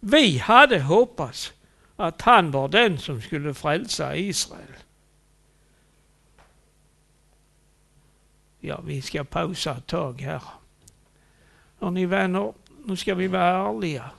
Vi 0.00 0.38
hade 0.38 0.80
hoppats 0.80 1.52
att 1.96 2.22
han 2.22 2.50
var 2.50 2.68
den 2.68 2.98
som 2.98 3.22
skulle 3.22 3.54
frälsa 3.54 4.16
Israel. 4.16 4.76
Ja, 8.66 8.80
vi 8.84 9.02
ska 9.02 9.24
pausa 9.24 9.76
ett 9.76 9.86
tag 9.86 10.20
här. 10.20 10.42
Hörni 11.80 12.06
vänner, 12.06 12.52
nu 12.84 12.96
ska 12.96 13.14
vi 13.14 13.28
vara 13.28 13.68
ärliga. 13.68 14.10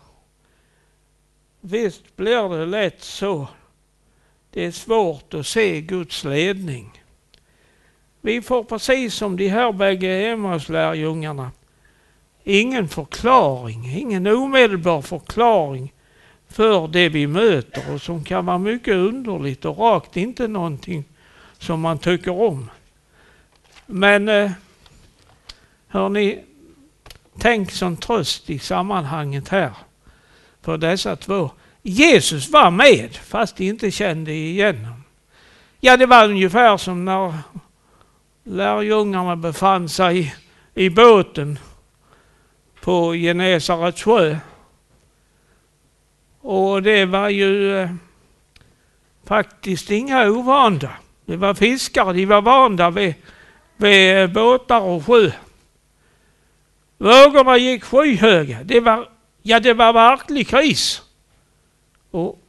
Visst 1.61 2.15
blir 2.15 2.57
det 2.57 2.65
lätt 2.65 3.03
så. 3.03 3.47
Det 4.51 4.65
är 4.65 4.71
svårt 4.71 5.33
att 5.33 5.47
se 5.47 5.81
Guds 5.81 6.23
ledning. 6.23 7.03
Vi 8.21 8.41
får 8.41 8.63
precis 8.63 9.13
som 9.13 9.37
de 9.37 9.47
här 9.47 9.71
bägge 9.71 10.31
Emmaus-lärjungarna 10.31 11.51
ingen 12.43 12.87
förklaring, 12.87 13.97
ingen 13.97 14.27
omedelbar 14.27 15.01
förklaring 15.01 15.93
för 16.47 16.87
det 16.87 17.09
vi 17.09 17.27
möter 17.27 17.93
och 17.93 18.01
som 18.01 18.23
kan 18.23 18.45
vara 18.45 18.57
mycket 18.57 18.93
underligt 18.93 19.65
och 19.65 19.77
rakt 19.77 20.17
inte 20.17 20.47
någonting 20.47 21.03
som 21.57 21.81
man 21.81 21.99
tycker 21.99 22.41
om. 22.41 22.69
Men 23.87 24.29
eh, 24.29 24.51
hörni, 25.87 26.43
tänk 27.39 27.71
som 27.71 27.97
tröst 27.97 28.49
i 28.49 28.59
sammanhanget 28.59 29.49
här 29.49 29.71
för 30.61 30.77
dessa 30.77 31.15
två. 31.15 31.51
Jesus 31.81 32.49
var 32.49 32.71
med 32.71 33.15
fast 33.15 33.57
de 33.57 33.67
inte 33.67 33.91
kände 33.91 34.33
igen 34.33 34.85
honom. 34.85 35.03
Ja, 35.79 35.97
det 35.97 36.05
var 36.05 36.25
ungefär 36.25 36.77
som 36.77 37.05
när 37.05 37.33
lärjungarna 38.43 39.35
befann 39.35 39.89
sig 39.89 40.35
i 40.73 40.89
båten 40.89 41.59
på 42.81 43.13
Genesarets 43.13 44.03
sjö. 44.03 44.37
Och 46.41 46.83
det 46.83 47.05
var 47.05 47.29
ju 47.29 47.77
eh, 47.77 47.89
faktiskt 49.25 49.91
inga 49.91 50.29
ovanda. 50.29 50.91
Det 51.25 51.37
var 51.37 51.53
fiskare, 51.53 52.13
de 52.13 52.25
var 52.25 52.41
vanda 52.41 52.89
vid, 52.89 53.13
vid 53.77 54.17
eh, 54.17 54.27
båtar 54.27 54.81
och 54.81 55.05
sjö. 55.05 55.31
Vågorna 56.97 57.57
gick 57.57 57.83
skyhöga. 57.83 58.63
Det 58.63 58.79
var, 58.79 59.09
ja, 59.41 59.59
det 59.59 59.73
var 59.73 59.93
verklig 59.93 60.47
kris. 60.47 61.01
Och 62.11 62.39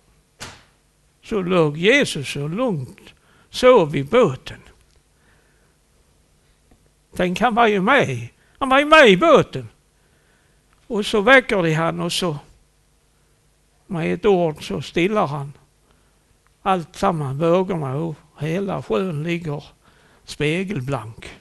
så 1.24 1.42
låg 1.42 1.76
Jesus 1.76 2.32
så 2.32 2.48
lugnt 2.48 3.14
sov 3.50 3.96
i 3.96 4.04
båten. 4.04 4.60
Tänk, 7.16 7.40
han 7.40 7.54
var 7.54 7.66
ju 7.66 7.80
med. 7.80 8.28
Han 8.58 8.68
var 8.68 8.78
ju 8.78 8.84
med 8.84 9.08
i 9.08 9.16
båten. 9.16 9.68
Och 10.86 11.06
så 11.06 11.20
väcker 11.20 11.62
de 11.62 11.74
han 11.74 12.00
och 12.00 12.12
så 12.12 12.38
med 13.86 14.14
ett 14.14 14.26
ord 14.26 14.68
så 14.68 14.82
stillar 14.82 15.26
han 15.26 15.52
allt 16.62 16.96
samman 16.96 17.38
vågorna 17.38 17.96
och 17.96 18.14
hela 18.38 18.82
sjön 18.82 19.22
ligger 19.22 19.64
spegelblank. 20.28 21.38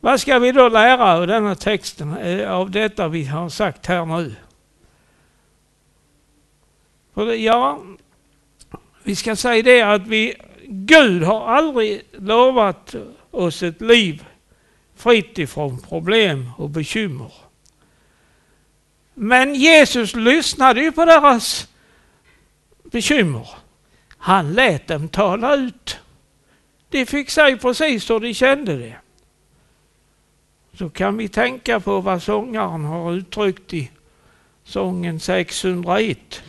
Vad 0.00 0.20
ska 0.20 0.38
vi 0.38 0.52
då 0.52 0.68
lära 0.68 1.14
av 1.14 1.26
denna 1.26 1.54
texten, 1.54 2.16
eh, 2.16 2.52
av 2.52 2.70
detta 2.70 3.08
vi 3.08 3.24
har 3.24 3.48
sagt 3.48 3.86
här 3.86 4.06
nu? 4.06 4.34
För 7.14 7.26
det, 7.26 7.36
ja, 7.36 7.82
vi 9.02 9.16
ska 9.16 9.36
säga 9.36 9.62
det 9.62 9.82
att 9.82 10.06
vi, 10.06 10.34
Gud 10.66 11.22
har 11.22 11.46
aldrig 11.46 12.02
lovat 12.12 12.94
oss 13.30 13.62
ett 13.62 13.80
liv 13.80 14.24
fritt 14.96 15.38
ifrån 15.38 15.80
problem 15.80 16.50
och 16.58 16.70
bekymmer. 16.70 17.32
Men 19.14 19.54
Jesus 19.54 20.14
lyssnade 20.14 20.80
ju 20.80 20.92
på 20.92 21.04
deras 21.04 21.68
bekymmer. 22.82 23.65
Han 24.26 24.54
lät 24.54 24.86
dem 24.86 25.08
tala 25.08 25.54
ut. 25.54 25.98
De 26.88 27.06
fick 27.06 27.30
säga 27.30 27.56
precis 27.56 28.10
hur 28.10 28.20
de 28.20 28.34
kände 28.34 28.76
det. 28.76 28.96
Så 30.78 30.90
kan 30.90 31.16
vi 31.16 31.28
tänka 31.28 31.80
på 31.80 32.00
vad 32.00 32.22
sångaren 32.22 32.84
har 32.84 33.12
uttryckt 33.12 33.74
i 33.74 33.90
sången 34.64 35.20
601. 35.20 36.42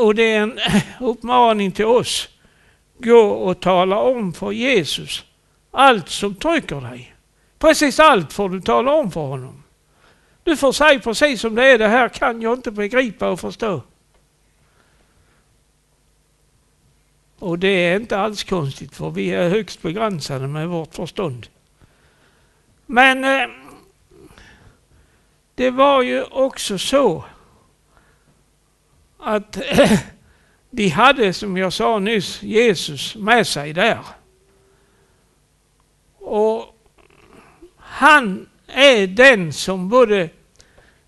och 0.00 0.14
det 0.14 0.32
är 0.32 0.42
en 0.42 0.58
uppmaning 1.00 1.72
till 1.72 1.86
oss. 1.86 2.28
Gå 2.98 3.30
och 3.30 3.60
tala 3.60 3.98
om 3.98 4.32
för 4.32 4.52
Jesus 4.52 5.24
allt 5.70 6.08
som 6.08 6.34
trycker 6.34 6.80
dig. 6.80 7.14
Precis 7.58 8.00
allt 8.00 8.32
får 8.32 8.48
du 8.48 8.60
tala 8.60 8.92
om 8.92 9.10
för 9.10 9.20
honom. 9.20 9.62
Du 10.44 10.56
får 10.56 10.72
säga 10.72 11.00
precis 11.00 11.40
som 11.40 11.54
det 11.54 11.64
är, 11.64 11.78
det 11.78 11.88
här 11.88 12.08
kan 12.08 12.42
jag 12.42 12.52
inte 12.52 12.70
begripa 12.70 13.28
och 13.28 13.40
förstå. 13.40 13.82
Och 17.40 17.58
det 17.58 17.68
är 17.68 17.96
inte 17.96 18.18
alls 18.18 18.44
konstigt 18.44 18.96
för 18.96 19.10
vi 19.10 19.30
är 19.30 19.48
högst 19.48 19.82
begränsade 19.82 20.46
med 20.46 20.68
vårt 20.68 20.94
förstånd. 20.94 21.46
Men 22.86 23.24
eh, 23.24 23.48
det 25.54 25.70
var 25.70 26.02
ju 26.02 26.22
också 26.22 26.78
så 26.78 27.24
att 29.18 29.58
de 30.70 30.88
hade, 30.88 31.32
som 31.32 31.56
jag 31.56 31.72
sa 31.72 31.98
nyss, 31.98 32.42
Jesus 32.42 33.16
med 33.16 33.46
sig 33.46 33.72
där. 33.72 33.98
Och 36.18 36.76
han 37.76 38.48
är 38.66 39.06
den 39.06 39.52
som 39.52 39.88
både 39.88 40.28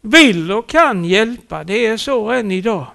vill 0.00 0.52
och 0.52 0.68
kan 0.68 1.04
hjälpa. 1.04 1.64
Det 1.64 1.86
är 1.86 1.96
så 1.96 2.30
än 2.30 2.50
idag. 2.50 2.86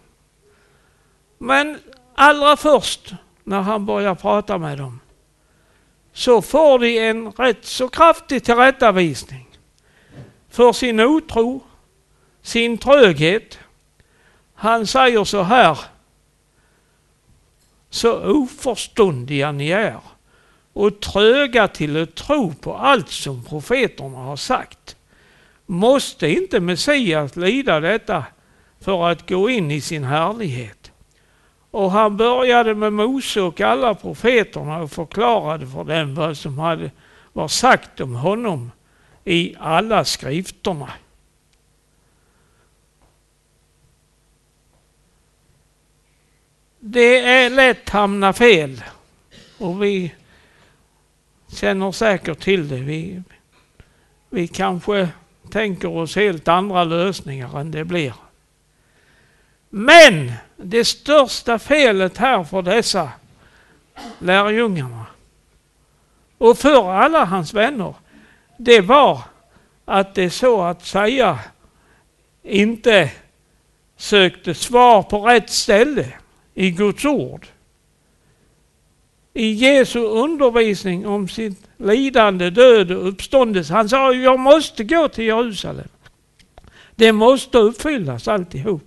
Men 1.37 1.79
allra 2.15 2.57
först 2.57 3.13
när 3.47 3.61
han 3.61 3.85
börjar 3.85 4.15
prata 4.15 4.57
med 4.57 4.77
dem 4.77 4.99
så 6.13 6.41
får 6.41 6.79
de 6.79 6.99
en 6.99 7.31
rätt 7.31 7.65
så 7.65 7.89
kraftig 7.89 8.43
tillrättavisning 8.43 9.47
för 10.49 10.73
sin 10.73 10.99
otro, 10.99 11.61
sin 12.41 12.77
tröghet. 12.77 13.59
Han 14.53 14.87
säger 14.87 15.23
så 15.23 15.41
här. 15.41 15.79
Så 17.89 18.23
oförståndiga 18.23 19.51
ni 19.51 19.69
är 19.69 19.99
och 20.73 20.99
tröga 20.99 21.67
till 21.67 22.03
att 22.03 22.15
tro 22.15 22.53
på 22.53 22.75
allt 22.75 23.09
som 23.09 23.43
profeterna 23.43 24.17
har 24.17 24.37
sagt. 24.37 24.95
Måste 25.65 26.29
inte 26.29 26.59
Messias 26.59 27.35
lida 27.35 27.79
detta 27.79 28.25
för 28.79 29.09
att 29.09 29.29
gå 29.29 29.49
in 29.49 29.71
i 29.71 29.81
sin 29.81 30.03
härlighet? 30.03 30.76
Och 31.77 31.91
han 31.91 32.17
började 32.17 32.75
med 32.75 32.93
Mose 32.93 33.41
och 33.41 33.61
alla 33.61 33.95
profeterna 33.95 34.81
och 34.81 34.91
förklarade 34.91 35.67
för 35.67 35.83
dem 35.83 36.15
vad 36.15 36.37
som 36.37 36.59
hade 36.59 36.91
var 37.33 37.47
sagt 37.47 37.99
om 37.99 38.15
honom 38.15 38.71
i 39.23 39.55
alla 39.59 40.05
skrifterna. 40.05 40.89
Det 46.79 47.19
är 47.19 47.49
lätt 47.49 47.89
hamna 47.89 48.33
fel 48.33 48.83
och 49.57 49.83
vi 49.83 50.13
känner 51.47 51.91
säkert 51.91 52.39
till 52.39 52.67
det. 52.67 52.75
Vi, 52.75 53.23
vi 54.29 54.47
kanske 54.47 55.09
tänker 55.51 55.89
oss 55.89 56.15
helt 56.15 56.47
andra 56.47 56.83
lösningar 56.83 57.59
än 57.59 57.71
det 57.71 57.85
blir. 57.85 58.13
Men 59.69 60.33
det 60.57 60.85
största 60.85 61.59
felet 61.59 62.17
här 62.17 62.43
för 62.43 62.61
dessa 62.61 63.11
lärjungarna 64.19 65.05
och 66.37 66.57
för 66.57 66.91
alla 66.91 67.25
hans 67.25 67.53
vänner, 67.53 67.93
det 68.57 68.81
var 68.81 69.21
att 69.85 70.15
det 70.15 70.29
så 70.29 70.61
att 70.61 70.85
säga 70.85 71.39
inte 72.43 73.11
sökte 73.97 74.53
svar 74.53 75.03
på 75.03 75.21
rätt 75.21 75.49
ställe 75.49 76.13
i 76.53 76.71
Guds 76.71 77.05
ord. 77.05 77.47
I 79.33 79.51
Jesu 79.51 79.99
undervisning 79.99 81.07
om 81.07 81.27
sitt 81.27 81.67
lidande, 81.77 82.49
död 82.49 82.91
och 82.91 83.07
uppståndelse. 83.07 83.73
Han 83.73 83.89
sa 83.89 84.13
jag 84.13 84.39
måste 84.39 84.83
gå 84.83 85.07
till 85.07 85.25
Jerusalem. 85.25 85.87
Det 86.95 87.11
måste 87.11 87.57
uppfyllas 87.57 88.27
alltihop. 88.27 88.86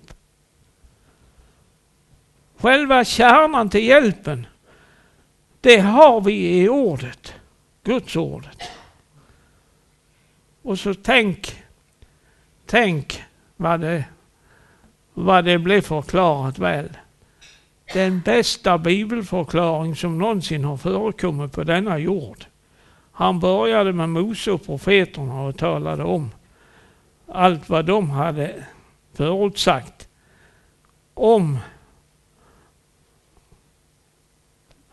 Själva 2.61 3.05
kärnan 3.05 3.71
till 3.71 3.85
hjälpen, 3.85 4.47
det 5.61 5.79
har 5.79 6.21
vi 6.21 6.63
i 6.63 6.69
ordet, 6.69 7.35
Guds 7.85 8.17
ordet. 8.17 8.63
Och 10.63 10.79
så 10.79 10.95
tänk, 10.95 11.63
tänk 12.67 13.23
vad 13.57 13.81
det, 13.81 14.05
vad 15.15 15.45
det 15.45 15.59
blev 15.59 15.81
förklarat 15.81 16.59
väl. 16.59 16.89
Den 17.95 18.21
bästa 18.21 18.79
bibelförklaring 18.79 19.97
som 19.97 20.19
någonsin 20.19 20.65
har 20.65 20.77
förekommit 20.77 21.53
på 21.53 21.65
denna 21.65 21.99
jord. 21.99 22.45
Han 23.13 23.41
började 23.41 23.93
med 23.93 24.09
Mose 24.09 24.51
och 24.51 24.67
profeterna 24.67 25.43
och 25.43 25.57
talade 25.57 26.05
om 26.05 26.31
allt 27.29 27.69
vad 27.69 27.85
de 27.85 28.11
hade 28.11 28.65
förutsagt 29.15 30.09
om 31.15 31.59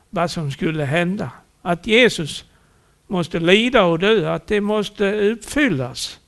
vad 0.10 0.32
som 0.32 0.52
skulle 0.52 0.84
hända. 0.84 1.32
Att 1.62 1.88
Jesus 1.88 2.46
måste 3.08 3.39
lida 3.39 3.84
och 3.84 4.00
dö, 4.00 4.34
att 4.34 4.48
det 4.48 4.62
måste 4.62 5.13
uppfyllas. 5.13 6.20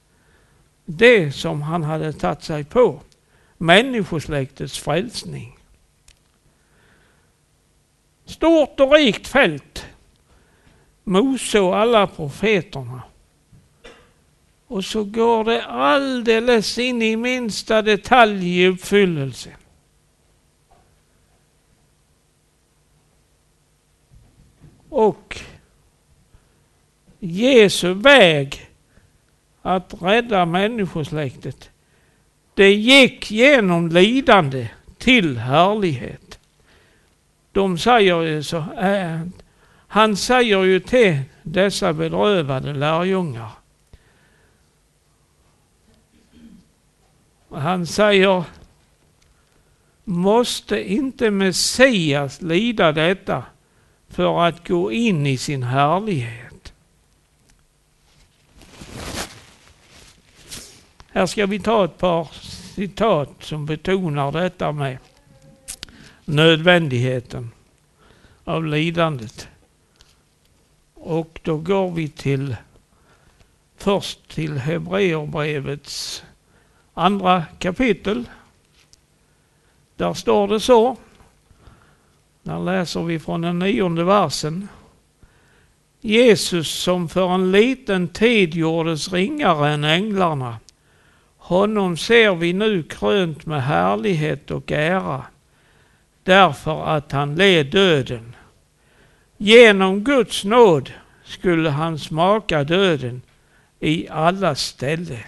Det 0.86 1.32
som 1.32 1.62
han 1.62 1.84
hade 1.84 2.14
tagit 2.14 2.44
sig 2.44 2.64
på. 2.64 3.02
Människosläktets 3.58 4.80
frälsning. 4.80 5.58
Stort 8.26 8.80
och 8.80 8.92
rikt 8.92 9.28
fält. 9.28 9.86
Mose 11.04 11.60
och 11.60 11.78
alla 11.78 12.08
profeterna. 12.08 13.02
Och 14.68 14.86
så 14.86 15.04
går 15.04 15.44
det 15.44 15.66
alldeles 15.66 16.78
in 16.78 17.02
i 17.02 17.16
minsta 17.16 17.82
detalj 17.82 18.62
i 18.62 18.68
uppfyllelse. 18.68 19.50
Och 24.90 25.40
Jesu 27.20 27.94
väg 27.94 28.70
att 29.62 29.94
rädda 30.02 30.46
människosläktet, 30.46 31.70
det 32.54 32.74
gick 32.74 33.32
genom 33.32 33.90
lidande 33.90 34.68
till 34.98 35.38
härlighet. 35.38 36.40
De 37.52 37.78
säger 37.78 38.22
ju 38.22 38.44
så, 38.44 38.58
äh, 38.58 39.22
han 39.88 40.18
säger 40.18 40.64
ju 40.64 40.80
till 40.80 41.20
dessa 41.44 41.94
bedrövade 41.94 42.74
lärjungar. 42.74 43.50
Han 47.52 47.88
säger, 47.88 48.44
måste 50.04 50.92
inte 50.94 51.32
Messias 51.32 52.42
lida 52.42 52.92
detta 52.92 53.44
för 54.10 54.48
att 54.48 54.68
gå 54.68 54.92
in 54.92 55.28
i 55.28 55.38
sin 55.38 55.64
härlighet? 55.64 56.74
Här 61.12 61.26
ska 61.26 61.46
vi 61.46 61.60
ta 61.60 61.86
ett 61.86 61.98
par 61.98 62.28
citat 62.76 63.30
som 63.40 63.66
betonar 63.66 64.32
detta 64.32 64.72
med 64.72 64.98
nödvändigheten 66.26 67.52
av 68.44 68.66
lidandet. 68.66 69.48
Och 70.94 71.40
då 71.44 71.58
går 71.58 71.92
vi 71.92 72.10
till 72.10 72.56
först 73.78 74.28
till 74.28 74.58
Hebreerbrevets 74.58 76.24
andra 76.94 77.46
kapitel. 77.60 78.30
Där 79.96 80.14
står 80.14 80.48
det 80.48 80.60
så. 80.60 80.98
Där 82.50 82.60
läser 82.60 83.04
vi 83.04 83.20
från 83.20 83.42
den 83.42 83.60
nionde 83.60 84.04
versen. 84.04 84.68
Jesus 86.02 86.70
som 86.70 87.10
för 87.10 87.34
en 87.34 87.52
liten 87.52 88.08
tid 88.08 88.56
gjordes 88.56 89.14
ringare 89.14 89.70
än 89.70 89.84
änglarna. 89.84 90.58
Honom 91.38 91.98
ser 91.98 92.36
vi 92.36 92.54
nu 92.54 92.84
krönt 92.84 93.46
med 93.46 93.64
härlighet 93.64 94.52
och 94.52 94.72
ära 94.72 95.24
därför 96.24 96.86
att 96.86 97.12
han 97.12 97.36
led 97.36 97.66
döden 97.66 98.36
Genom 99.38 100.04
Guds 100.04 100.44
nåd 100.44 100.92
skulle 101.24 101.70
han 101.70 102.00
smaka 102.00 102.64
döden 102.64 103.22
i 103.80 104.08
alla 104.10 104.56
ställe. 104.56 105.20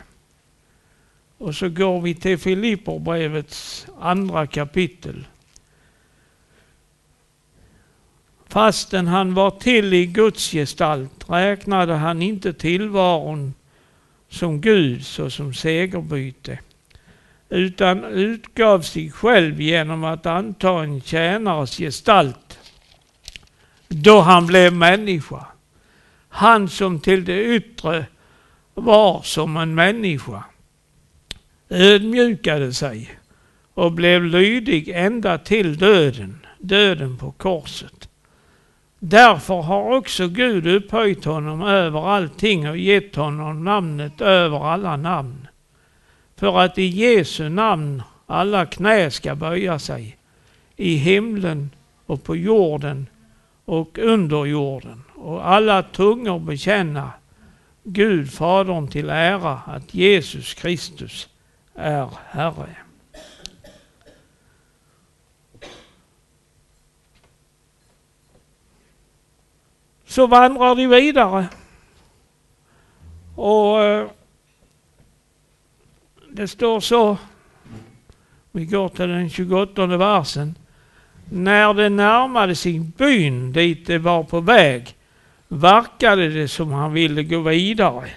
Och 1.38 1.56
så 1.56 1.70
går 1.70 2.02
vi 2.02 2.16
till 2.16 2.38
Filipperbrevets 2.38 3.88
andra 4.00 4.48
kapitel. 4.48 5.26
Fastän 8.52 9.08
han 9.08 9.34
var 9.34 9.52
till 9.52 9.94
i 9.94 10.06
Guds 10.06 10.52
gestalt 10.52 11.30
räknade 11.30 11.94
han 11.94 12.22
inte 12.22 12.54
tillvaron 12.54 13.54
som 14.30 14.62
Gud 14.62 15.06
såsom 15.06 15.54
segerbyte 15.54 16.60
utan 17.50 18.06
utgav 18.06 18.82
sig 18.82 19.12
själv 19.12 19.62
genom 19.62 20.04
att 20.04 20.26
anta 20.26 20.84
en 20.84 21.02
tjänares 21.02 21.78
gestalt 21.78 22.60
då 23.88 24.22
han 24.22 24.48
blev 24.48 24.74
människa. 24.74 25.46
Han 26.30 26.70
som 26.70 27.00
till 27.00 27.26
det 27.26 27.44
yttre 27.44 28.06
var 28.74 29.22
som 29.22 29.58
en 29.58 29.76
människa 29.76 30.44
ödmjukade 31.70 32.74
sig 32.74 33.20
och 33.74 33.92
blev 33.92 34.24
lydig 34.24 34.90
ända 34.90 35.38
till 35.38 35.78
döden, 35.78 36.46
döden 36.60 37.18
på 37.18 37.32
korset. 37.32 38.08
Därför 39.04 39.62
har 39.62 39.98
också 39.98 40.28
Gud 40.28 40.68
upphöjt 40.68 41.26
honom 41.26 41.62
över 41.62 42.10
allting 42.10 42.70
och 42.70 42.78
gett 42.78 43.16
honom 43.16 43.64
namnet 43.64 44.22
över 44.22 44.66
alla 44.74 44.98
namn. 44.98 45.48
För 46.36 46.60
att 46.60 46.78
i 46.78 46.86
Jesu 46.86 47.50
namn 47.50 48.04
alla 48.26 48.66
knä 48.66 49.12
ska 49.12 49.36
böja 49.36 49.80
sig 49.80 50.18
i 50.76 50.96
himlen 50.96 51.70
och 52.06 52.24
på 52.24 52.36
jorden 52.36 53.08
och 53.66 53.98
under 53.98 54.46
jorden 54.46 55.04
och 55.16 55.50
alla 55.50 55.84
tungor 55.84 56.40
bekänna 56.40 57.12
Gud 57.84 58.32
Fadern 58.32 58.88
till 58.88 59.10
ära 59.10 59.60
att 59.66 59.94
Jesus 59.94 60.54
Kristus 60.54 61.30
är 61.76 62.10
Herre. 62.30 62.76
Så 70.12 70.28
vandrar 70.28 70.76
de 70.76 70.88
vidare. 70.88 71.48
Och 73.36 73.84
eh, 73.84 74.08
det 76.30 76.48
står 76.48 76.80
så, 76.80 77.18
vi 78.52 78.66
går 78.66 78.90
till 78.90 79.08
den 79.08 79.30
28 79.30 79.86
versen. 79.86 80.56
När 81.30 81.74
det 81.74 81.90
närmade 81.90 82.56
sig 82.56 82.80
byn 82.80 83.54
dit 83.54 83.88
det 83.88 83.98
var 83.98 84.24
på 84.24 84.40
väg 84.40 84.96
verkade 85.48 86.30
det 86.30 86.48
som 86.48 86.72
han 86.72 86.94
ville 86.94 87.24
gå 87.24 87.40
vidare. 87.40 88.10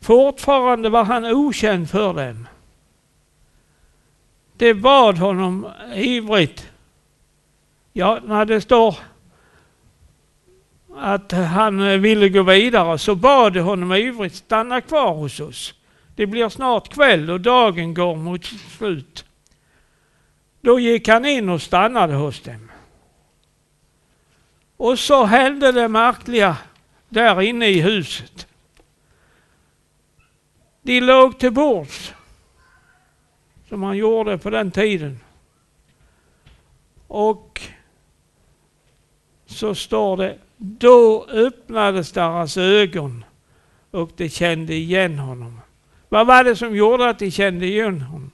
Fortfarande 0.00 0.88
var 0.88 1.04
han 1.04 1.24
okänd 1.24 1.90
för 1.90 2.14
dem. 2.14 2.48
Det 4.56 4.74
bad 4.74 5.18
honom 5.18 5.66
ivrigt. 5.94 6.68
Ja, 7.92 8.20
när 8.24 8.44
det 8.44 8.60
står 8.60 8.96
att 10.96 11.32
han 11.32 11.80
eh, 11.80 11.98
ville 11.98 12.28
gå 12.28 12.42
vidare 12.42 12.98
så 12.98 13.14
bad 13.14 13.52
de 13.52 13.60
honom 13.60 13.92
ivrigt 13.92 14.34
stanna 14.34 14.80
kvar 14.80 15.14
hos 15.14 15.40
oss. 15.40 15.74
Det 16.16 16.26
blir 16.26 16.48
snart 16.48 16.88
kväll 16.88 17.30
och 17.30 17.40
dagen 17.40 17.94
går 17.94 18.16
mot 18.16 18.44
slut. 18.44 19.24
Då 20.60 20.80
gick 20.80 21.08
han 21.08 21.24
in 21.24 21.48
och 21.48 21.62
stannade 21.62 22.14
hos 22.14 22.40
dem. 22.40 22.70
Och 24.76 24.98
så 24.98 25.24
hände 25.24 25.72
det 25.72 25.88
märkliga 25.88 26.56
där 27.08 27.40
inne 27.40 27.66
i 27.66 27.80
huset. 27.80 28.46
De 30.82 31.00
låg 31.00 31.38
till 31.38 31.52
bords, 31.52 32.12
som 33.68 33.80
man 33.80 33.96
gjorde 33.96 34.38
på 34.38 34.50
den 34.50 34.70
tiden. 34.70 35.20
Och 37.08 37.60
så 39.46 39.74
står 39.74 40.16
det, 40.16 40.38
då 40.64 41.24
öppnades 41.24 42.12
deras 42.12 42.56
ögon 42.56 43.24
och 43.90 44.10
de 44.16 44.28
kände 44.28 44.74
igen 44.74 45.18
honom. 45.18 45.60
Vad 46.08 46.26
var 46.26 46.44
det 46.44 46.56
som 46.56 46.76
gjorde 46.76 47.08
att 47.08 47.18
de 47.18 47.30
kände 47.30 47.66
igen 47.66 48.00
honom? 48.00 48.30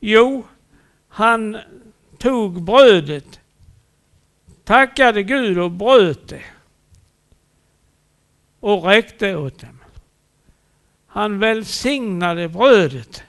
Jo, 0.00 0.44
han 1.08 1.58
tog 2.18 2.62
brödet, 2.62 3.40
tackade 4.64 5.22
Gud 5.22 5.58
och 5.58 5.70
bröt 5.70 6.28
det 6.28 6.42
och 8.60 8.84
räckte 8.84 9.36
åt 9.36 9.58
dem. 9.58 9.78
Han 11.06 11.38
välsignade 11.38 12.48
brödet. 12.48 13.22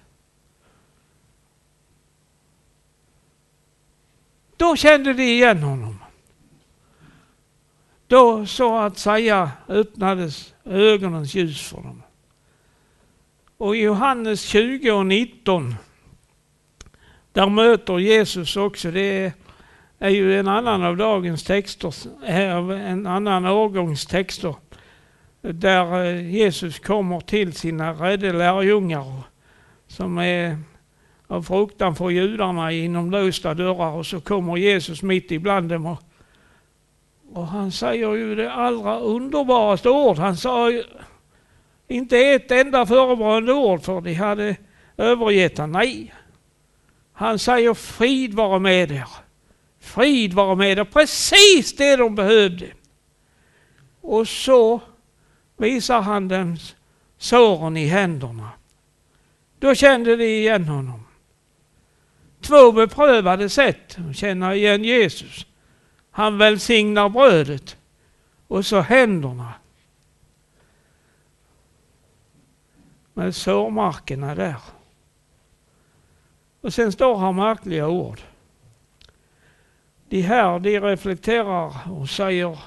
Då 4.58 4.76
kände 4.76 5.13
de 5.13 5.23
igen 5.23 5.63
honom. 5.63 6.00
Då 8.08 8.46
så 8.46 8.78
att 8.78 8.98
säga 8.98 9.52
öppnades 9.67 10.54
ögonens 10.65 11.36
ljus 11.36 11.70
för 11.70 11.78
dem. 11.78 12.04
Och 13.58 13.76
i 13.76 13.80
Johannes 13.80 14.41
20 14.41 14.91
och 14.91 15.06
19 15.06 15.76
där 17.34 17.50
möter 17.50 18.00
Jesus 18.00 18.58
också, 18.58 18.91
det 18.91 19.34
är 20.00 20.10
ju 20.10 20.39
en 20.39 20.48
annan 20.48 20.84
av 20.84 20.98
dagens 20.98 21.43
texter, 21.43 21.93
en 22.26 23.08
annan 23.08 23.46
årgångs 23.46 24.06
texter. 24.06 24.56
Där 25.41 26.06
eh, 26.06 26.36
Jesus 26.36 26.80
kommer 26.80 27.20
till 27.20 27.54
sina 27.54 27.93
rädda 27.93 28.32
lärjungar 28.32 29.24
som 29.88 30.17
är 30.17 30.58
av 31.28 31.43
fruktan 31.43 31.96
för 31.96 32.10
judarna 32.10 32.72
inom 32.72 33.12
låsta 33.12 33.54
dörrar 33.54 33.91
och 33.91 34.06
så 34.06 34.22
kommer 34.22 34.58
Jesus 34.58 35.04
mitt 35.04 35.32
ibland 35.32 35.70
dem 35.70 35.86
och, 35.86 36.04
och 37.34 37.48
han 37.48 37.72
säger 37.72 38.13
ju 38.16 38.36
det 38.36 38.52
allra 38.52 39.00
underbaraste 39.00 39.90
ord. 39.90 40.18
Han 40.18 40.38
sa 40.38 40.72
ju 40.72 40.84
inte 41.88 42.18
ett 42.18 42.52
enda 42.52 42.86
förebrående 42.86 43.54
ord 43.54 43.84
för 43.84 44.02
de 44.02 44.13
hade 44.13 44.56
övergett 44.98 45.58
honom. 45.58 45.72
Nej, 45.72 46.13
han 47.13 47.40
säger 47.40 47.74
frid 47.74 48.34
vara 48.34 48.60
med 48.60 48.92
er. 48.92 49.08
Frid 49.80 50.34
vara 50.34 50.56
med 50.56 50.78
er. 50.78 50.84
Precis 50.84 51.76
det 51.76 51.96
de 51.96 52.16
behövde. 52.16 52.66
Och 54.02 54.28
så 54.28 54.82
visar 55.58 56.02
han 56.02 56.28
dem 56.28 56.58
såren 57.18 57.78
i 57.78 57.86
händerna. 57.86 58.50
Då 59.60 59.76
kände 59.76 60.16
de 60.16 60.26
igen 60.26 60.63
honom. 60.63 61.04
Två 62.42 62.72
beprövade 62.72 63.50
sätt 63.50 63.98
att 64.10 64.18
känna 64.18 64.56
igen 64.56 64.84
Jesus. 64.84 65.46
Han 66.17 66.38
välsignar 66.38 67.10
brödet 67.10 67.77
och 68.47 68.65
så 68.65 68.80
händerna. 68.80 69.53
Med 73.13 73.36
sårmarkerna 73.36 74.36
där. 74.36 74.56
Och 76.62 76.73
sen 76.73 76.91
står 76.91 77.17
här 77.17 77.32
märkliga 77.32 77.88
ord. 77.88 78.21
De 80.10 80.21
här, 80.21 80.60
de 80.60 80.80
reflekterar 80.80 81.91
och 81.91 82.10
säger 82.10 82.60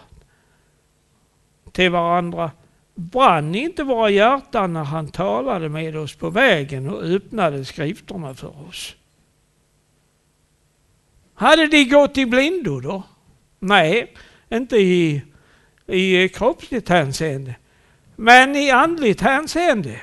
till 1.72 1.90
varandra, 1.90 2.50
brann 2.94 3.54
inte 3.54 3.84
våra 3.84 4.10
hjärtan 4.10 4.72
när 4.72 4.84
han 4.84 5.08
talade 5.08 5.68
med 5.68 5.96
oss 5.96 6.14
på 6.16 6.30
vägen 6.30 6.90
och 6.90 7.02
öppnade 7.02 7.64
skrifterna 7.64 8.34
för 8.34 8.68
oss? 8.68 8.96
Hade 11.34 11.66
de 11.66 11.84
gått 11.84 12.18
i 12.18 12.26
blindo 12.26 12.80
då? 12.80 13.02
Nej, 13.60 14.14
inte 14.48 14.76
i, 14.76 15.22
i 15.86 16.28
kroppsligt 16.28 16.88
hänseende, 16.88 17.54
men 18.16 18.56
i 18.56 18.70
andligt 18.70 19.20
hänseende. 19.20 20.00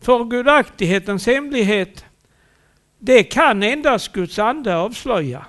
För 0.00 0.24
gudaktighetens 0.24 1.26
hemlighet 1.26 2.04
det 2.98 3.22
kan 3.22 3.62
endast 3.62 4.12
Guds 4.12 4.38
ande 4.38 4.76
avslöja. 4.76 5.46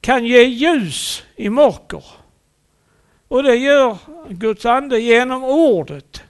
Kan 0.00 0.24
ge 0.24 0.42
ljus 0.42 1.22
i 1.36 1.50
mörker. 1.50 2.04
Och 3.28 3.42
det 3.42 3.56
gör 3.56 3.98
Guds 4.28 4.66
ande 4.66 5.00
genom 5.00 5.44
ordet. 5.44 6.22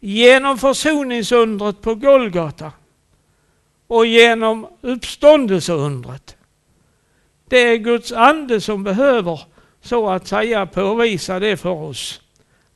Genom 0.00 0.58
försoningsundret 0.58 1.80
på 1.80 1.94
Golgata. 1.94 2.72
Och 3.86 4.06
genom 4.06 4.66
uppståndelseundret. 4.80 6.36
Det 7.52 7.58
är 7.58 7.76
Guds 7.76 8.12
ande 8.12 8.60
som 8.60 8.84
behöver 8.84 9.40
så 9.80 10.08
att 10.10 10.26
säga 10.26 10.66
påvisa 10.66 11.38
det 11.38 11.56
för 11.56 11.70
oss. 11.70 12.20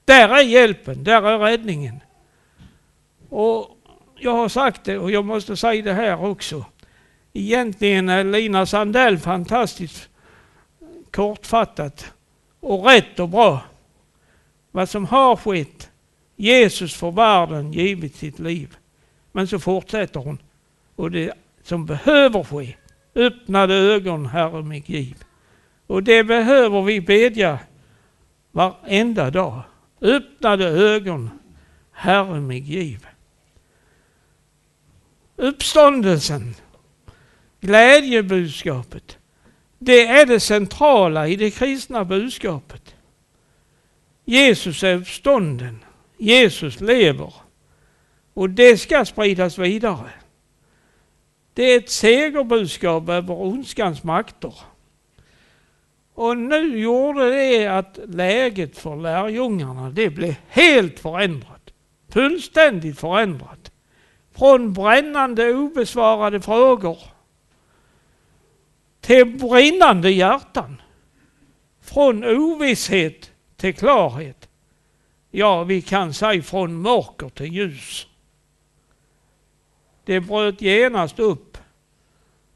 Där 0.04 0.28
är 0.28 0.42
hjälpen, 0.42 1.04
där 1.04 1.22
är 1.22 1.38
räddningen. 1.38 2.00
Och 3.28 3.70
jag 4.16 4.32
har 4.32 4.48
sagt 4.48 4.84
det 4.84 4.98
och 4.98 5.10
jag 5.10 5.24
måste 5.24 5.56
säga 5.56 5.82
det 5.82 5.92
här 5.92 6.24
också. 6.24 6.64
Egentligen 7.32 8.08
är 8.08 8.24
Lina 8.24 8.66
Sandell 8.66 9.18
fantastiskt 9.18 10.08
kortfattat 11.10 12.12
och 12.60 12.86
rätt 12.86 13.20
och 13.20 13.28
bra. 13.28 13.60
Vad 14.70 14.88
som 14.88 15.04
har 15.04 15.36
skett. 15.36 15.90
Jesus 16.36 16.94
för 16.94 17.10
världen 17.10 17.72
givit 17.72 18.16
sitt 18.16 18.38
liv. 18.38 18.76
Men 19.32 19.48
så 19.48 19.58
fortsätter 19.58 20.20
hon. 20.20 20.38
Och 20.96 21.10
det 21.10 21.32
som 21.62 21.86
behöver 21.86 22.44
ske. 22.44 22.76
Öppnade 23.16 23.74
ögon, 23.74 24.26
Herre 24.26 24.62
mig 24.62 24.84
giv. 24.86 25.24
Och 25.86 26.02
det 26.02 26.24
behöver 26.24 26.82
vi 26.82 27.00
bedja 27.00 27.58
varenda 28.52 29.30
dag. 29.30 29.62
Öppnade 30.00 30.64
ögon, 30.64 31.30
Herre 31.92 32.40
mig 32.40 32.58
giv 32.58 33.06
uppståndelsen, 35.36 36.54
glädjebudskapet. 37.60 39.18
Det 39.78 40.06
är 40.06 40.26
det 40.26 40.40
centrala 40.40 41.28
i 41.28 41.36
det 41.36 41.50
kristna 41.50 42.04
budskapet. 42.04 42.94
Jesus 44.24 44.82
är 44.82 44.94
uppstånden. 44.94 45.84
Jesus 46.18 46.80
lever. 46.80 47.34
Och 48.34 48.50
det 48.50 48.76
ska 48.76 49.04
spridas 49.04 49.58
vidare. 49.58 50.10
Det 51.56 51.62
är 51.62 51.78
ett 51.78 51.90
segerbudskap 51.90 53.08
över 53.08 53.40
ondskans 53.40 54.04
makter. 54.04 54.54
Och 56.14 56.36
nu 56.36 56.78
gjorde 56.78 57.30
det 57.30 57.66
att 57.66 57.98
läget 58.06 58.78
för 58.78 58.96
lärjungarna 58.96 59.90
det 59.90 60.10
blev 60.10 60.34
helt 60.48 61.00
förändrat. 61.00 61.72
Fullständigt 62.08 62.98
förändrat. 62.98 63.72
Från 64.34 64.72
brännande 64.72 65.52
obesvarade 65.52 66.40
frågor 66.40 66.98
till 69.00 69.26
brinnande 69.26 70.10
hjärtan. 70.10 70.82
Från 71.80 72.24
ovisshet 72.24 73.32
till 73.56 73.74
klarhet. 73.74 74.48
Ja, 75.30 75.64
vi 75.64 75.82
kan 75.82 76.14
säga 76.14 76.42
från 76.42 76.82
mörker 76.82 77.28
till 77.28 77.52
ljus. 77.52 78.06
Det 80.06 80.20
bröt 80.20 80.60
genast 80.60 81.18
upp 81.18 81.58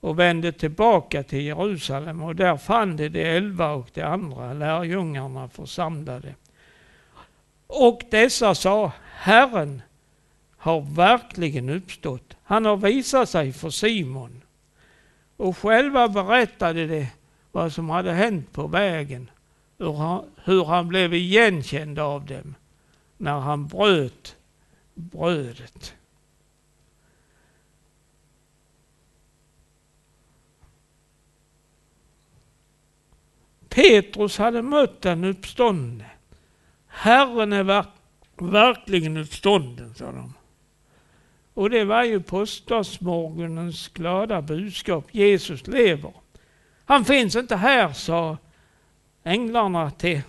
och 0.01 0.19
vände 0.19 0.53
tillbaka 0.53 1.23
till 1.23 1.41
Jerusalem 1.41 2.23
och 2.23 2.37
där 2.37 2.57
fann 2.57 2.97
de 2.97 3.09
de 3.09 3.23
elva 3.23 3.73
och 3.73 3.91
de 3.95 4.03
andra 4.03 4.53
lärjungarna 4.53 5.49
församlade. 5.49 6.35
Och 7.67 8.03
dessa 8.11 8.55
sa, 8.55 8.93
Herren 9.15 9.83
har 10.57 10.81
verkligen 10.81 11.71
uppstått. 11.71 12.37
Han 12.43 12.65
har 12.65 12.77
visat 12.77 13.29
sig 13.29 13.53
för 13.53 13.71
Simon. 13.71 14.43
Och 15.37 15.59
själva 15.59 16.09
berättade 16.09 16.87
de 16.87 17.07
vad 17.53 17.73
som 17.73 17.91
hade 17.91 18.13
hänt 18.13 18.53
på 18.53 18.67
vägen, 18.67 19.31
hur 19.79 19.93
han, 19.93 20.25
hur 20.45 20.65
han 20.65 20.89
blev 20.89 21.15
igenkänd 21.15 21.99
av 21.99 22.27
dem 22.27 22.55
när 23.17 23.39
han 23.39 23.67
bröt 23.67 24.37
brödet. 24.95 25.95
Petrus 33.71 34.39
hade 34.39 34.63
mött 34.63 35.03
den 35.03 35.25
uppståndne. 35.25 36.11
Herren 36.87 37.53
är 37.53 37.63
verk 37.63 37.89
verkligen 38.39 39.17
uppstånden, 39.17 39.95
sa 39.95 40.13
de. 40.13 40.35
Och 41.55 41.71
det 41.71 41.85
var 41.85 42.05
ju 42.05 42.23
påskdagsmorgonens 42.23 43.89
glada 43.89 44.43
budskap. 44.43 45.15
Jesus 45.15 45.67
lever. 45.67 46.13
Han 46.85 47.05
finns 47.05 47.37
inte 47.37 47.57
här, 47.57 47.93
sa 47.93 48.37
änglarna 49.23 49.91
till, 49.91 50.21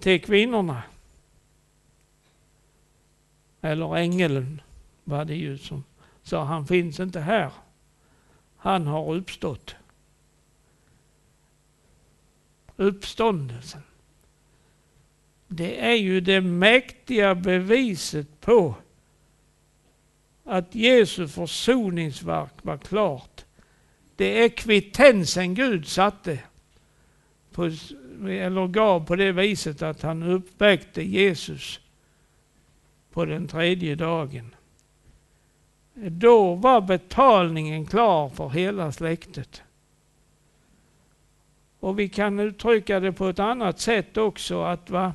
till 0.00 0.20
kvinnorna. 0.20 0.82
Eller 3.60 3.96
ängeln 3.96 4.60
var 5.04 5.24
det 5.24 5.34
ju 5.34 5.58
som 5.58 5.84
sa, 6.22 6.44
han 6.44 6.66
finns 6.66 7.00
inte 7.00 7.20
här. 7.20 7.50
Han 8.56 8.86
har 8.86 9.14
uppstått. 9.14 9.76
Uppståndelsen. 12.76 13.82
Det 15.48 15.86
är 15.86 15.94
ju 15.94 16.20
det 16.20 16.40
mäktiga 16.40 17.34
beviset 17.34 18.40
på 18.40 18.74
att 20.44 20.74
Jesu 20.74 21.28
försoningsverk 21.28 22.52
var 22.62 22.78
klart. 22.78 23.44
Det 24.16 24.44
är 24.44 24.48
kvittensen 24.48 25.54
Gud 25.54 25.88
satte, 25.88 26.38
på, 27.52 27.64
eller 28.28 28.66
gav 28.66 29.06
på 29.06 29.16
det 29.16 29.32
viset 29.32 29.82
att 29.82 30.02
han 30.02 30.22
uppväckte 30.22 31.02
Jesus 31.02 31.80
på 33.12 33.24
den 33.24 33.48
tredje 33.48 33.94
dagen. 33.94 34.54
Då 35.94 36.54
var 36.54 36.80
betalningen 36.80 37.86
klar 37.86 38.28
för 38.28 38.48
hela 38.48 38.92
släktet. 38.92 39.62
Och 41.84 41.98
vi 41.98 42.08
kan 42.08 42.40
uttrycka 42.40 43.00
det 43.00 43.12
på 43.12 43.28
ett 43.28 43.38
annat 43.38 43.80
sätt 43.80 44.16
också, 44.16 44.62
att 44.62 44.90
vad, 44.90 45.12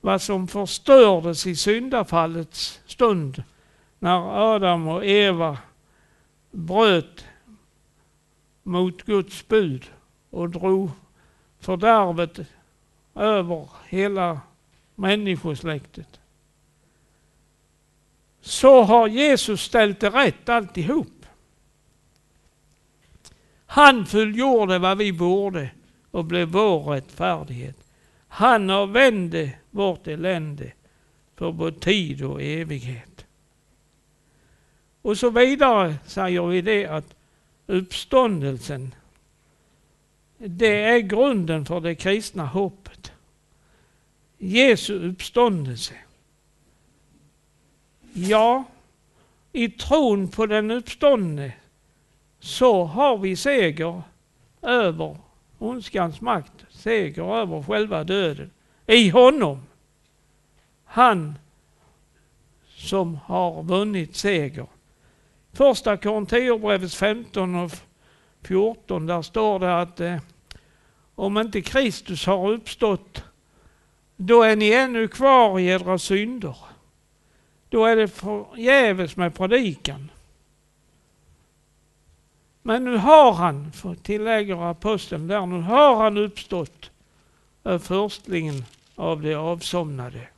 vad 0.00 0.22
som 0.22 0.48
förstördes 0.48 1.46
i 1.46 1.56
syndafallets 1.56 2.80
stund 2.86 3.42
när 3.98 4.54
Adam 4.54 4.88
och 4.88 5.06
Eva 5.06 5.58
bröt 6.50 7.24
mot 8.62 9.02
Guds 9.02 9.48
bud 9.48 9.84
och 10.30 10.50
drog 10.50 10.90
fördärvet 11.60 12.38
över 13.14 13.68
hela 13.88 14.40
människosläktet. 14.94 16.20
Så 18.40 18.82
har 18.82 19.08
Jesus 19.08 19.62
ställt 19.62 20.00
det 20.00 20.10
rätt 20.10 20.48
alltihop. 20.48 21.15
Han 23.76 24.06
fullgjorde 24.06 24.78
vad 24.78 24.98
vi 24.98 25.12
borde 25.12 25.70
och 26.10 26.24
blev 26.24 26.48
vår 26.48 26.82
rättfärdighet. 26.82 27.76
Han 28.28 28.70
avvände 28.70 29.50
vårt 29.70 30.06
elände 30.06 30.72
för 31.34 31.52
både 31.52 31.80
tid 31.80 32.22
och 32.22 32.42
evighet. 32.42 33.26
Och 35.02 35.18
så 35.18 35.30
vidare 35.30 35.94
säger 36.06 36.46
vi 36.46 36.62
det 36.62 36.86
att 36.86 37.14
uppståndelsen, 37.66 38.94
det 40.38 40.82
är 40.82 40.98
grunden 40.98 41.66
för 41.66 41.80
det 41.80 41.94
kristna 41.94 42.46
hoppet. 42.46 43.12
Jesu 44.38 45.08
uppståndelse. 45.08 45.94
Ja, 48.12 48.64
i 49.52 49.68
tron 49.68 50.28
på 50.28 50.46
den 50.46 50.70
uppståndne 50.70 51.52
så 52.46 52.84
har 52.84 53.18
vi 53.18 53.36
seger 53.36 54.02
över 54.62 55.16
ondskans 55.58 56.20
makt, 56.20 56.52
seger 56.70 57.36
över 57.36 57.62
själva 57.62 58.04
döden. 58.04 58.50
I 58.86 59.08
honom. 59.08 59.62
Han 60.84 61.34
som 62.68 63.18
har 63.24 63.62
vunnit 63.62 64.16
seger. 64.16 64.66
Första 65.52 65.96
Korinthierbrevets 65.96 66.96
15 66.96 67.54
och 67.54 67.72
14, 68.42 69.06
där 69.06 69.22
står 69.22 69.58
det 69.58 69.80
att 69.80 70.00
eh, 70.00 70.16
om 71.14 71.38
inte 71.38 71.62
Kristus 71.62 72.26
har 72.26 72.52
uppstått, 72.52 73.24
då 74.16 74.42
är 74.42 74.56
ni 74.56 74.72
ännu 74.72 75.08
kvar 75.08 75.58
i 75.58 75.66
edra 75.66 75.98
synder. 75.98 76.56
Då 77.68 77.84
är 77.84 77.96
det 77.96 78.08
förgäves 78.08 79.16
med 79.16 79.34
predikan. 79.34 80.10
Men 82.66 82.84
nu 82.84 82.96
har 82.96 83.32
han, 83.32 83.72
tillägger 84.02 84.70
aposteln 84.70 85.26
där, 85.26 85.46
nu 85.46 85.60
har 85.60 85.96
han 85.96 86.16
uppstått, 86.16 86.90
eh, 87.64 87.78
förstlingen 87.78 88.64
av 88.94 89.22
de 89.22 89.34
avsomnade. 89.34 90.28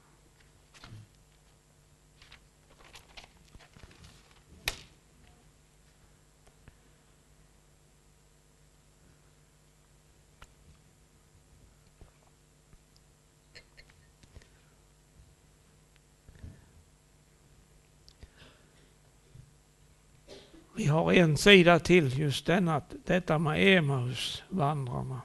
Vi 20.79 20.87
har 20.87 21.13
en 21.13 21.37
sida 21.37 21.79
till 21.79 22.19
just 22.19 22.47
denna, 22.47 22.83
detta 23.05 23.39
med 23.39 23.77
Emausvandrarna. 23.77 25.21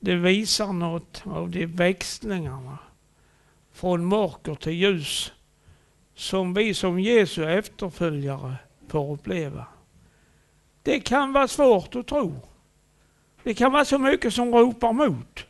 Det 0.00 0.14
visar 0.14 0.72
något 0.72 1.22
av 1.24 1.50
de 1.50 1.66
växlingarna 1.66 2.78
från 3.72 4.08
mörker 4.08 4.54
till 4.54 4.72
ljus 4.72 5.32
som 6.14 6.54
vi 6.54 6.74
som 6.74 7.00
Jesu 7.00 7.44
efterföljare 7.44 8.56
får 8.88 9.12
uppleva. 9.12 9.66
Det 10.82 11.00
kan 11.00 11.32
vara 11.32 11.48
svårt 11.48 11.94
att 11.94 12.06
tro. 12.06 12.34
Det 13.42 13.54
kan 13.54 13.72
vara 13.72 13.84
så 13.84 13.98
mycket 13.98 14.34
som 14.34 14.54
ropar 14.54 14.92
mot. 14.92 15.46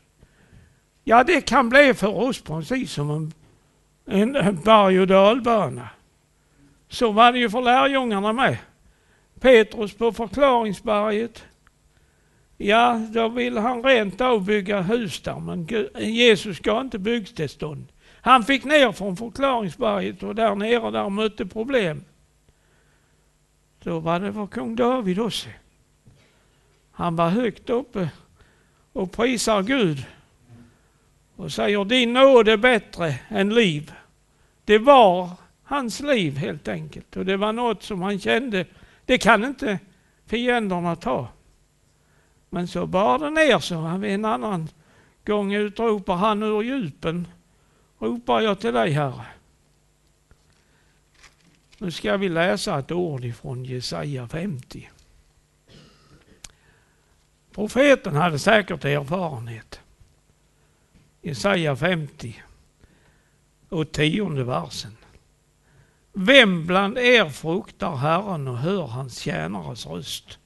Ja, 1.04 1.24
det 1.24 1.40
kan 1.40 1.68
bli 1.68 1.94
för 1.94 2.16
oss 2.16 2.40
precis 2.40 2.92
som 2.92 3.32
en, 4.04 4.36
en 4.36 4.60
berg 4.60 5.00
och 5.00 5.06
dalbana. 5.06 5.88
Så 6.88 7.12
var 7.12 7.32
det 7.32 7.38
ju 7.38 7.50
för 7.50 7.62
lärjungarna 7.62 8.32
med. 8.32 8.56
Petrus 9.40 9.94
på 9.94 10.12
förklaringsberget. 10.12 11.44
Ja, 12.56 13.06
då 13.10 13.28
vill 13.28 13.58
han 13.58 13.82
rent 13.82 14.20
av 14.20 14.44
bygga 14.44 14.80
hus 14.80 15.20
där, 15.20 15.40
men 15.40 15.68
Jesus 15.98 16.60
gav 16.60 16.84
inte 16.84 16.98
byggtillstånd. 16.98 17.86
Han 18.20 18.44
fick 18.44 18.64
ner 18.64 18.92
från 18.92 19.16
förklaringsberget 19.16 20.22
och 20.22 20.34
där 20.34 20.54
nere 20.54 20.90
där 20.90 21.08
mötte 21.08 21.46
problem. 21.46 22.04
Då 23.82 23.98
var 23.98 24.20
det 24.20 24.32
för 24.32 24.46
kung 24.46 24.76
David 24.76 25.18
också. 25.18 25.48
Han 26.92 27.16
var 27.16 27.28
högt 27.28 27.70
uppe 27.70 28.08
och 28.92 29.12
prisar 29.12 29.62
Gud 29.62 30.06
och 31.36 31.52
säger 31.52 31.84
din 31.84 32.12
nåd 32.12 32.48
är 32.48 32.56
bättre 32.56 33.14
än 33.28 33.54
liv. 33.54 33.92
Det 34.64 34.78
var 34.78 35.30
hans 35.64 36.00
liv 36.00 36.36
helt 36.36 36.68
enkelt. 36.68 37.16
Och 37.16 37.24
det 37.24 37.36
var 37.36 37.52
något 37.52 37.82
som 37.82 38.02
han 38.02 38.18
kände 38.18 38.66
Det 39.04 39.18
kan 39.18 39.44
inte 39.44 39.78
fienderna 40.26 40.96
ta. 40.96 41.28
Men 42.50 42.68
så 42.68 42.86
bar 42.86 43.18
det 43.18 43.30
ner 43.30 43.58
sig. 43.58 43.76
han 43.76 44.04
en 44.04 44.24
annan 44.24 44.68
gång 45.24 45.54
utropar 45.54 46.16
han 46.16 46.42
ur 46.42 46.62
djupen. 46.62 47.28
Ropar 47.98 48.40
jag 48.40 48.60
till 48.60 48.74
dig 48.74 48.90
Herre. 48.90 49.26
Nu 51.78 51.90
ska 51.90 52.16
vi 52.16 52.28
läsa 52.28 52.78
ett 52.78 52.92
ord 52.92 53.24
ifrån 53.24 53.64
Jesaja 53.64 54.28
50. 54.28 54.90
Profeten 57.54 58.16
hade 58.16 58.38
säkert 58.38 58.84
erfarenhet. 58.84 59.80
Jesaja 61.22 61.76
50 61.76 62.42
och 63.68 63.92
tionde 63.92 64.44
versen. 64.44 64.96
Vem 66.16 66.66
bland 66.66 66.98
er 66.98 67.28
fruktar 67.28 67.96
Herren 67.96 68.48
och 68.48 68.58
hör 68.58 68.86
hans 68.86 69.18
tjänares 69.18 69.86
röst? 69.86 70.38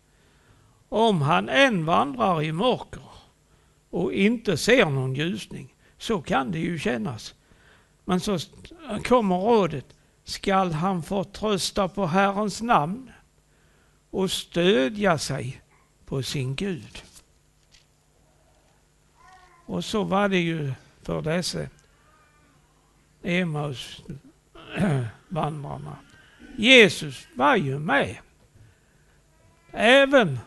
Om 0.88 1.22
han 1.22 1.48
än 1.48 1.84
vandrar 1.84 2.42
i 2.42 2.52
mörker 2.52 3.02
och 3.90 4.12
inte 4.12 4.56
ser 4.56 4.84
någon 4.84 5.14
ljusning, 5.14 5.74
så 5.98 6.22
kan 6.22 6.50
det 6.50 6.58
ju 6.58 6.78
kännas. 6.78 7.34
Men 8.04 8.20
så 8.20 8.38
kommer 9.04 9.36
rådet, 9.36 9.96
skall 10.24 10.72
han 10.72 11.02
förtrösta 11.02 11.88
på 11.88 12.06
Herrens 12.06 12.62
namn 12.62 13.10
och 14.10 14.30
stödja 14.30 15.18
sig 15.18 15.62
på 16.04 16.22
sin 16.22 16.54
Gud. 16.54 17.02
Och 19.66 19.84
så 19.84 20.04
var 20.04 20.28
det 20.28 20.38
ju 20.38 20.72
för 21.02 21.22
dessa 21.22 21.66
Emmaus 23.22 24.02
vandrarna. 25.28 25.96
Jesus 26.56 27.28
var 27.34 27.56
ju 27.56 27.78
med. 27.78 28.16
Även 29.72 30.38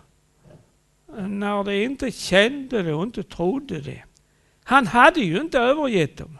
när 1.17 1.63
de 1.63 1.83
inte 1.83 2.11
kände 2.11 2.81
det 2.81 2.93
och 2.93 3.03
inte 3.03 3.23
trodde 3.23 3.81
det. 3.81 4.03
Han 4.63 4.87
hade 4.87 5.19
ju 5.19 5.41
inte 5.41 5.59
övergett 5.59 6.17
dem. 6.17 6.37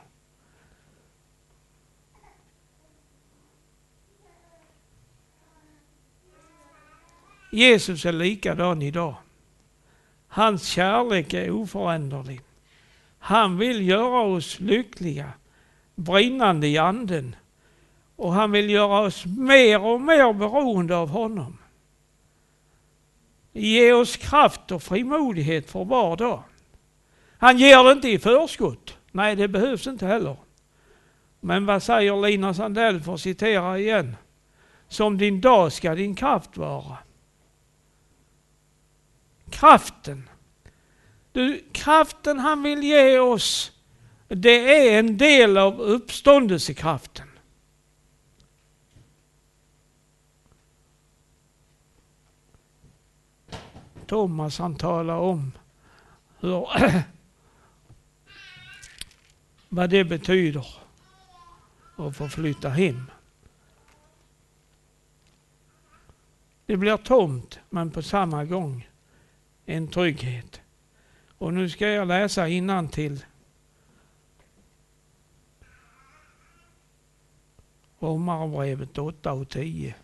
Jesus 7.52 8.06
är 8.06 8.12
likadan 8.12 8.82
idag. 8.82 9.16
Hans 10.28 10.66
kärlek 10.66 11.34
är 11.34 11.52
oföränderlig. 11.52 12.42
Han 13.20 13.58
vill 13.58 13.88
göra 13.88 14.22
oss 14.22 14.60
lyckliga, 14.60 15.34
brinnande 15.96 16.68
i 16.68 16.78
anden. 16.78 17.36
Och 18.22 18.34
han 18.34 18.52
vill 18.52 18.70
göra 18.70 19.00
oss 19.00 19.26
mer 19.26 19.82
och 19.82 20.02
mer 20.02 20.34
beroende 20.34 20.98
av 20.98 21.10
honom. 21.10 21.58
Ge 23.54 23.94
oss 23.94 24.18
kraft 24.18 24.72
och 24.72 24.84
frimodighet 24.84 25.72
för 25.72 25.86
var 25.86 26.18
dag. 26.18 26.44
Han 27.38 27.58
ger 27.58 27.84
det 27.84 27.92
inte 27.92 28.10
i 28.10 28.20
förskott. 28.20 28.98
Nej, 29.12 29.36
det 29.36 29.48
behövs 29.48 29.88
inte 29.88 30.08
heller. 30.08 30.36
Men 31.40 31.66
vad 31.66 31.84
säger 31.84 32.22
Lina 32.22 32.54
Sandell, 32.54 33.02
för 33.02 33.14
att 33.14 33.22
citera 33.22 33.80
igen? 33.80 34.16
Som 34.88 35.18
din 35.18 35.42
dag 35.42 35.72
ska 35.72 35.96
din 35.96 36.16
kraft 36.16 36.58
vara. 36.58 36.98
Kraften. 39.50 40.30
Du, 41.32 41.64
kraften 41.72 42.40
han 42.40 42.64
vill 42.64 42.84
ge 42.84 43.20
oss, 43.20 43.72
det 44.28 44.90
är 44.90 45.00
en 45.00 45.18
del 45.18 45.58
av 45.58 45.82
uppståndelsekraften. 45.82 47.31
Thomas 54.12 54.60
han 54.60 54.76
talar 54.76 55.16
om 55.16 55.52
hur, 56.40 56.68
vad 59.70 59.90
det 59.90 60.04
betyder 60.04 60.68
att 61.96 62.18
få 62.18 62.30
flytta 62.30 62.70
hem. 62.70 63.12
Det 66.66 66.78
blir 66.78 66.98
tomt 66.98 67.60
men 67.70 67.92
på 67.92 68.02
samma 68.02 68.46
gång 68.46 68.90
en 69.66 69.88
trygghet. 69.88 70.62
Och 71.38 71.54
nu 71.54 71.70
ska 71.70 71.88
jag 71.88 72.08
läsa 72.08 72.48
innan 72.48 72.88
till 72.88 73.26
Romarbrevet 78.00 78.98
8 78.98 79.32
och 79.32 79.50
10. 79.50 79.96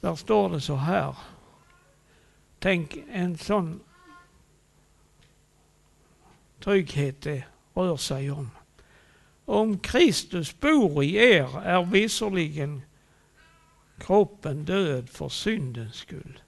Där 0.00 0.16
står 0.16 0.50
det 0.50 0.60
så 0.60 0.74
här. 0.74 1.16
Tänk 2.60 2.98
en 3.10 3.38
sån 3.38 3.80
trygghet 6.60 7.20
det 7.22 7.44
rör 7.74 7.96
sig 7.96 8.30
om. 8.30 8.50
Om 9.44 9.78
Kristus 9.78 10.60
bor 10.60 11.04
i 11.04 11.16
er 11.16 11.60
är 11.60 11.84
visserligen 11.84 12.82
kroppen 13.98 14.64
död 14.64 15.08
för 15.08 15.28
syndens 15.28 15.94
skull. 15.94 16.40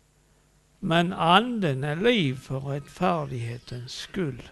Men 0.79 1.13
anden 1.13 1.85
är 1.85 1.97
liv 1.97 2.35
för 2.35 2.61
rättfärdighetens 2.61 3.93
skull. 3.93 4.43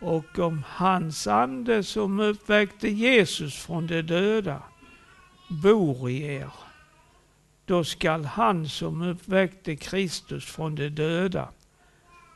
Och 0.00 0.38
om 0.38 0.64
hans 0.66 1.26
ande 1.26 1.82
som 1.82 2.20
uppväckte 2.20 2.88
Jesus 2.88 3.54
från 3.54 3.86
de 3.86 4.02
döda 4.02 4.62
bor 5.62 6.10
i 6.10 6.22
er 6.22 6.50
då 7.68 7.84
skall 7.84 8.24
han 8.24 8.68
som 8.68 9.02
uppväckte 9.02 9.76
Kristus 9.76 10.44
från 10.44 10.74
de 10.74 10.88
döda 10.88 11.48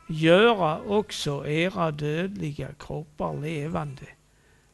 göra 0.07 0.81
också 0.81 1.47
era 1.47 1.91
dödliga 1.91 2.67
kroppar 2.79 3.41
levande 3.41 4.05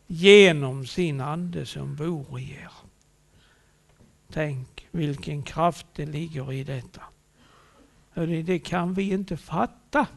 genom 0.08 0.86
sin 0.86 1.22
ande 1.22 1.66
som 1.66 1.96
bor 1.96 2.40
i 2.40 2.52
er. 2.52 2.72
Tänk 4.32 4.88
vilken 4.92 5.44
kraft 5.44 5.86
det 5.96 6.06
ligger 6.06 6.54
i 6.54 6.64
detta. 6.64 7.02
Det 8.46 8.60
kan 8.60 8.94
vi 8.94 9.12
inte 9.14 9.38
fatta. 9.38 10.08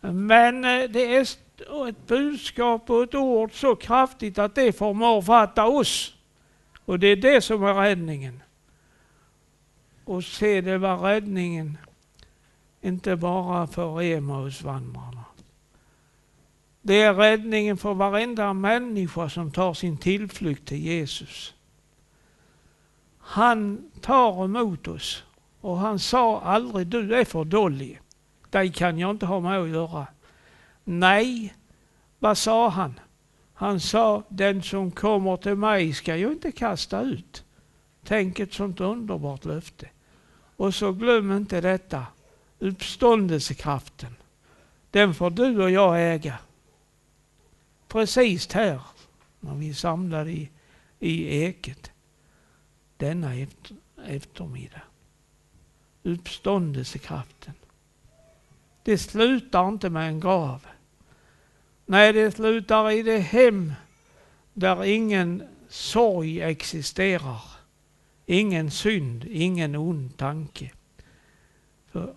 Men 0.00 0.64
eh, 0.64 0.90
det 0.90 1.16
är 1.16 1.20
ett 1.88 2.06
budskap 2.06 2.90
och 2.90 3.02
ett 3.02 3.14
ord 3.14 3.52
så 3.52 3.76
kraftigt 3.76 4.38
att 4.38 4.54
det 4.54 4.72
förmår 4.72 5.22
fatta 5.22 5.66
oss. 5.66 6.14
Och 6.84 6.98
det 6.98 7.06
är 7.06 7.16
det 7.16 7.40
som 7.40 7.64
är 7.64 7.74
räddningen 7.74 8.42
och 10.06 10.24
se 10.24 10.60
det 10.60 10.78
var 10.78 10.96
räddningen, 10.96 11.78
inte 12.80 13.16
bara 13.16 13.66
för 13.66 14.02
Emausvandrarna. 14.02 15.24
Det 16.82 17.02
är 17.02 17.14
räddningen 17.14 17.76
för 17.76 17.94
varenda 17.94 18.52
människa 18.52 19.28
som 19.28 19.50
tar 19.50 19.74
sin 19.74 19.98
tillflykt 19.98 20.68
till 20.68 20.78
Jesus. 20.78 21.54
Han 23.18 23.90
tar 24.00 24.44
emot 24.44 24.88
oss 24.88 25.24
och 25.60 25.78
han 25.78 25.98
sa 25.98 26.40
aldrig 26.40 26.86
du 26.86 27.14
är 27.14 27.24
för 27.24 27.44
dålig. 27.44 28.00
Dig 28.50 28.72
kan 28.72 28.98
jag 28.98 29.10
inte 29.10 29.26
ha 29.26 29.40
med 29.40 29.60
att 29.60 29.68
göra. 29.68 30.06
Nej, 30.84 31.54
vad 32.18 32.38
sa 32.38 32.68
han? 32.68 33.00
Han 33.54 33.80
sa 33.80 34.22
den 34.28 34.62
som 34.62 34.90
kommer 34.90 35.36
till 35.36 35.54
mig 35.54 35.92
ska 35.92 36.16
jag 36.16 36.32
inte 36.32 36.52
kasta 36.52 37.02
ut. 37.02 37.44
Tänk 38.04 38.38
ett 38.38 38.52
sånt 38.52 38.80
underbart 38.80 39.44
löfte. 39.44 39.88
Och 40.56 40.74
så 40.74 40.92
glöm 40.92 41.32
inte 41.32 41.60
detta, 41.60 42.06
uppståndelsekraften. 42.58 44.16
Den 44.90 45.14
får 45.14 45.30
du 45.30 45.62
och 45.62 45.70
jag 45.70 46.14
äga. 46.14 46.38
Precis 47.88 48.52
här, 48.52 48.80
när 49.40 49.54
vi 49.54 49.74
samlade 49.74 50.30
i, 50.30 50.50
i 50.98 51.44
eket 51.44 51.90
denna 52.96 53.34
efter, 53.34 53.76
eftermiddag. 54.06 54.82
Uppståndelsekraften. 56.02 57.54
Det 58.82 58.98
slutar 58.98 59.68
inte 59.68 59.90
med 59.90 60.08
en 60.08 60.20
grav. 60.20 60.66
Nej, 61.86 62.12
det 62.12 62.32
slutar 62.32 62.90
i 62.90 63.02
det 63.02 63.18
hem 63.18 63.72
där 64.52 64.84
ingen 64.84 65.42
sorg 65.68 66.42
existerar. 66.42 67.55
Ingen 68.26 68.70
synd, 68.70 69.24
ingen 69.24 69.76
ond 69.76 70.16
tanke. 70.16 70.72
För 71.86 72.14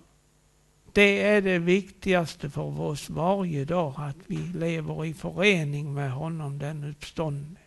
det 0.93 1.23
är 1.23 1.41
det 1.41 1.59
viktigaste 1.59 2.49
för 2.49 2.81
oss 2.81 3.09
varje 3.09 3.65
dag, 3.65 3.93
att 3.97 4.17
vi 4.27 4.37
lever 4.37 5.05
i 5.05 5.13
förening 5.13 5.93
med 5.93 6.11
honom, 6.11 6.59
den 6.59 6.83
uppståndne. 6.83 7.59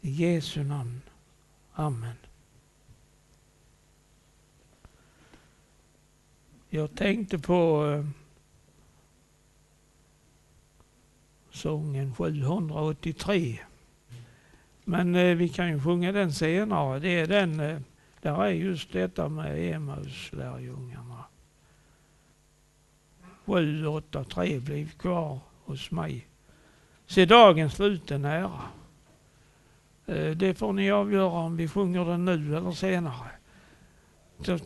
I 0.00 0.10
Jesu 0.10 0.64
namn. 0.64 1.00
Amen. 1.72 2.16
Jag 6.68 6.94
tänkte 6.96 7.38
på 7.38 7.86
eh, 7.86 8.06
sången 11.50 12.14
783. 12.14 13.58
Men 14.84 15.14
eh, 15.14 15.36
vi 15.36 15.48
kan 15.48 15.68
ju 15.68 15.80
sjunga 15.80 16.12
den 16.12 16.32
senare. 16.32 16.98
Det 16.98 17.20
är 17.20 17.26
den, 17.26 17.60
eh, 17.60 17.78
där 18.20 18.44
är 18.44 18.50
just 18.50 18.92
detta 18.92 19.28
med 19.28 19.74
Emmaus-lärjungarna. 19.74 21.24
Sju, 23.46 23.86
åtta, 23.86 24.24
tre 24.24 24.58
blev 24.58 24.90
kvar 24.90 25.38
hos 25.64 25.90
mig. 25.90 26.26
Se 27.06 27.26
dagens 27.26 27.74
slut 27.74 28.10
är 28.10 28.18
nära. 28.18 28.62
Eh, 30.06 30.30
det 30.30 30.54
får 30.54 30.72
ni 30.72 30.90
avgöra 30.90 31.38
om 31.38 31.56
vi 31.56 31.68
sjunger 31.68 32.04
den 32.04 32.24
nu 32.24 32.56
eller 32.56 32.72
senare. 32.72 33.30
Så 34.40 34.58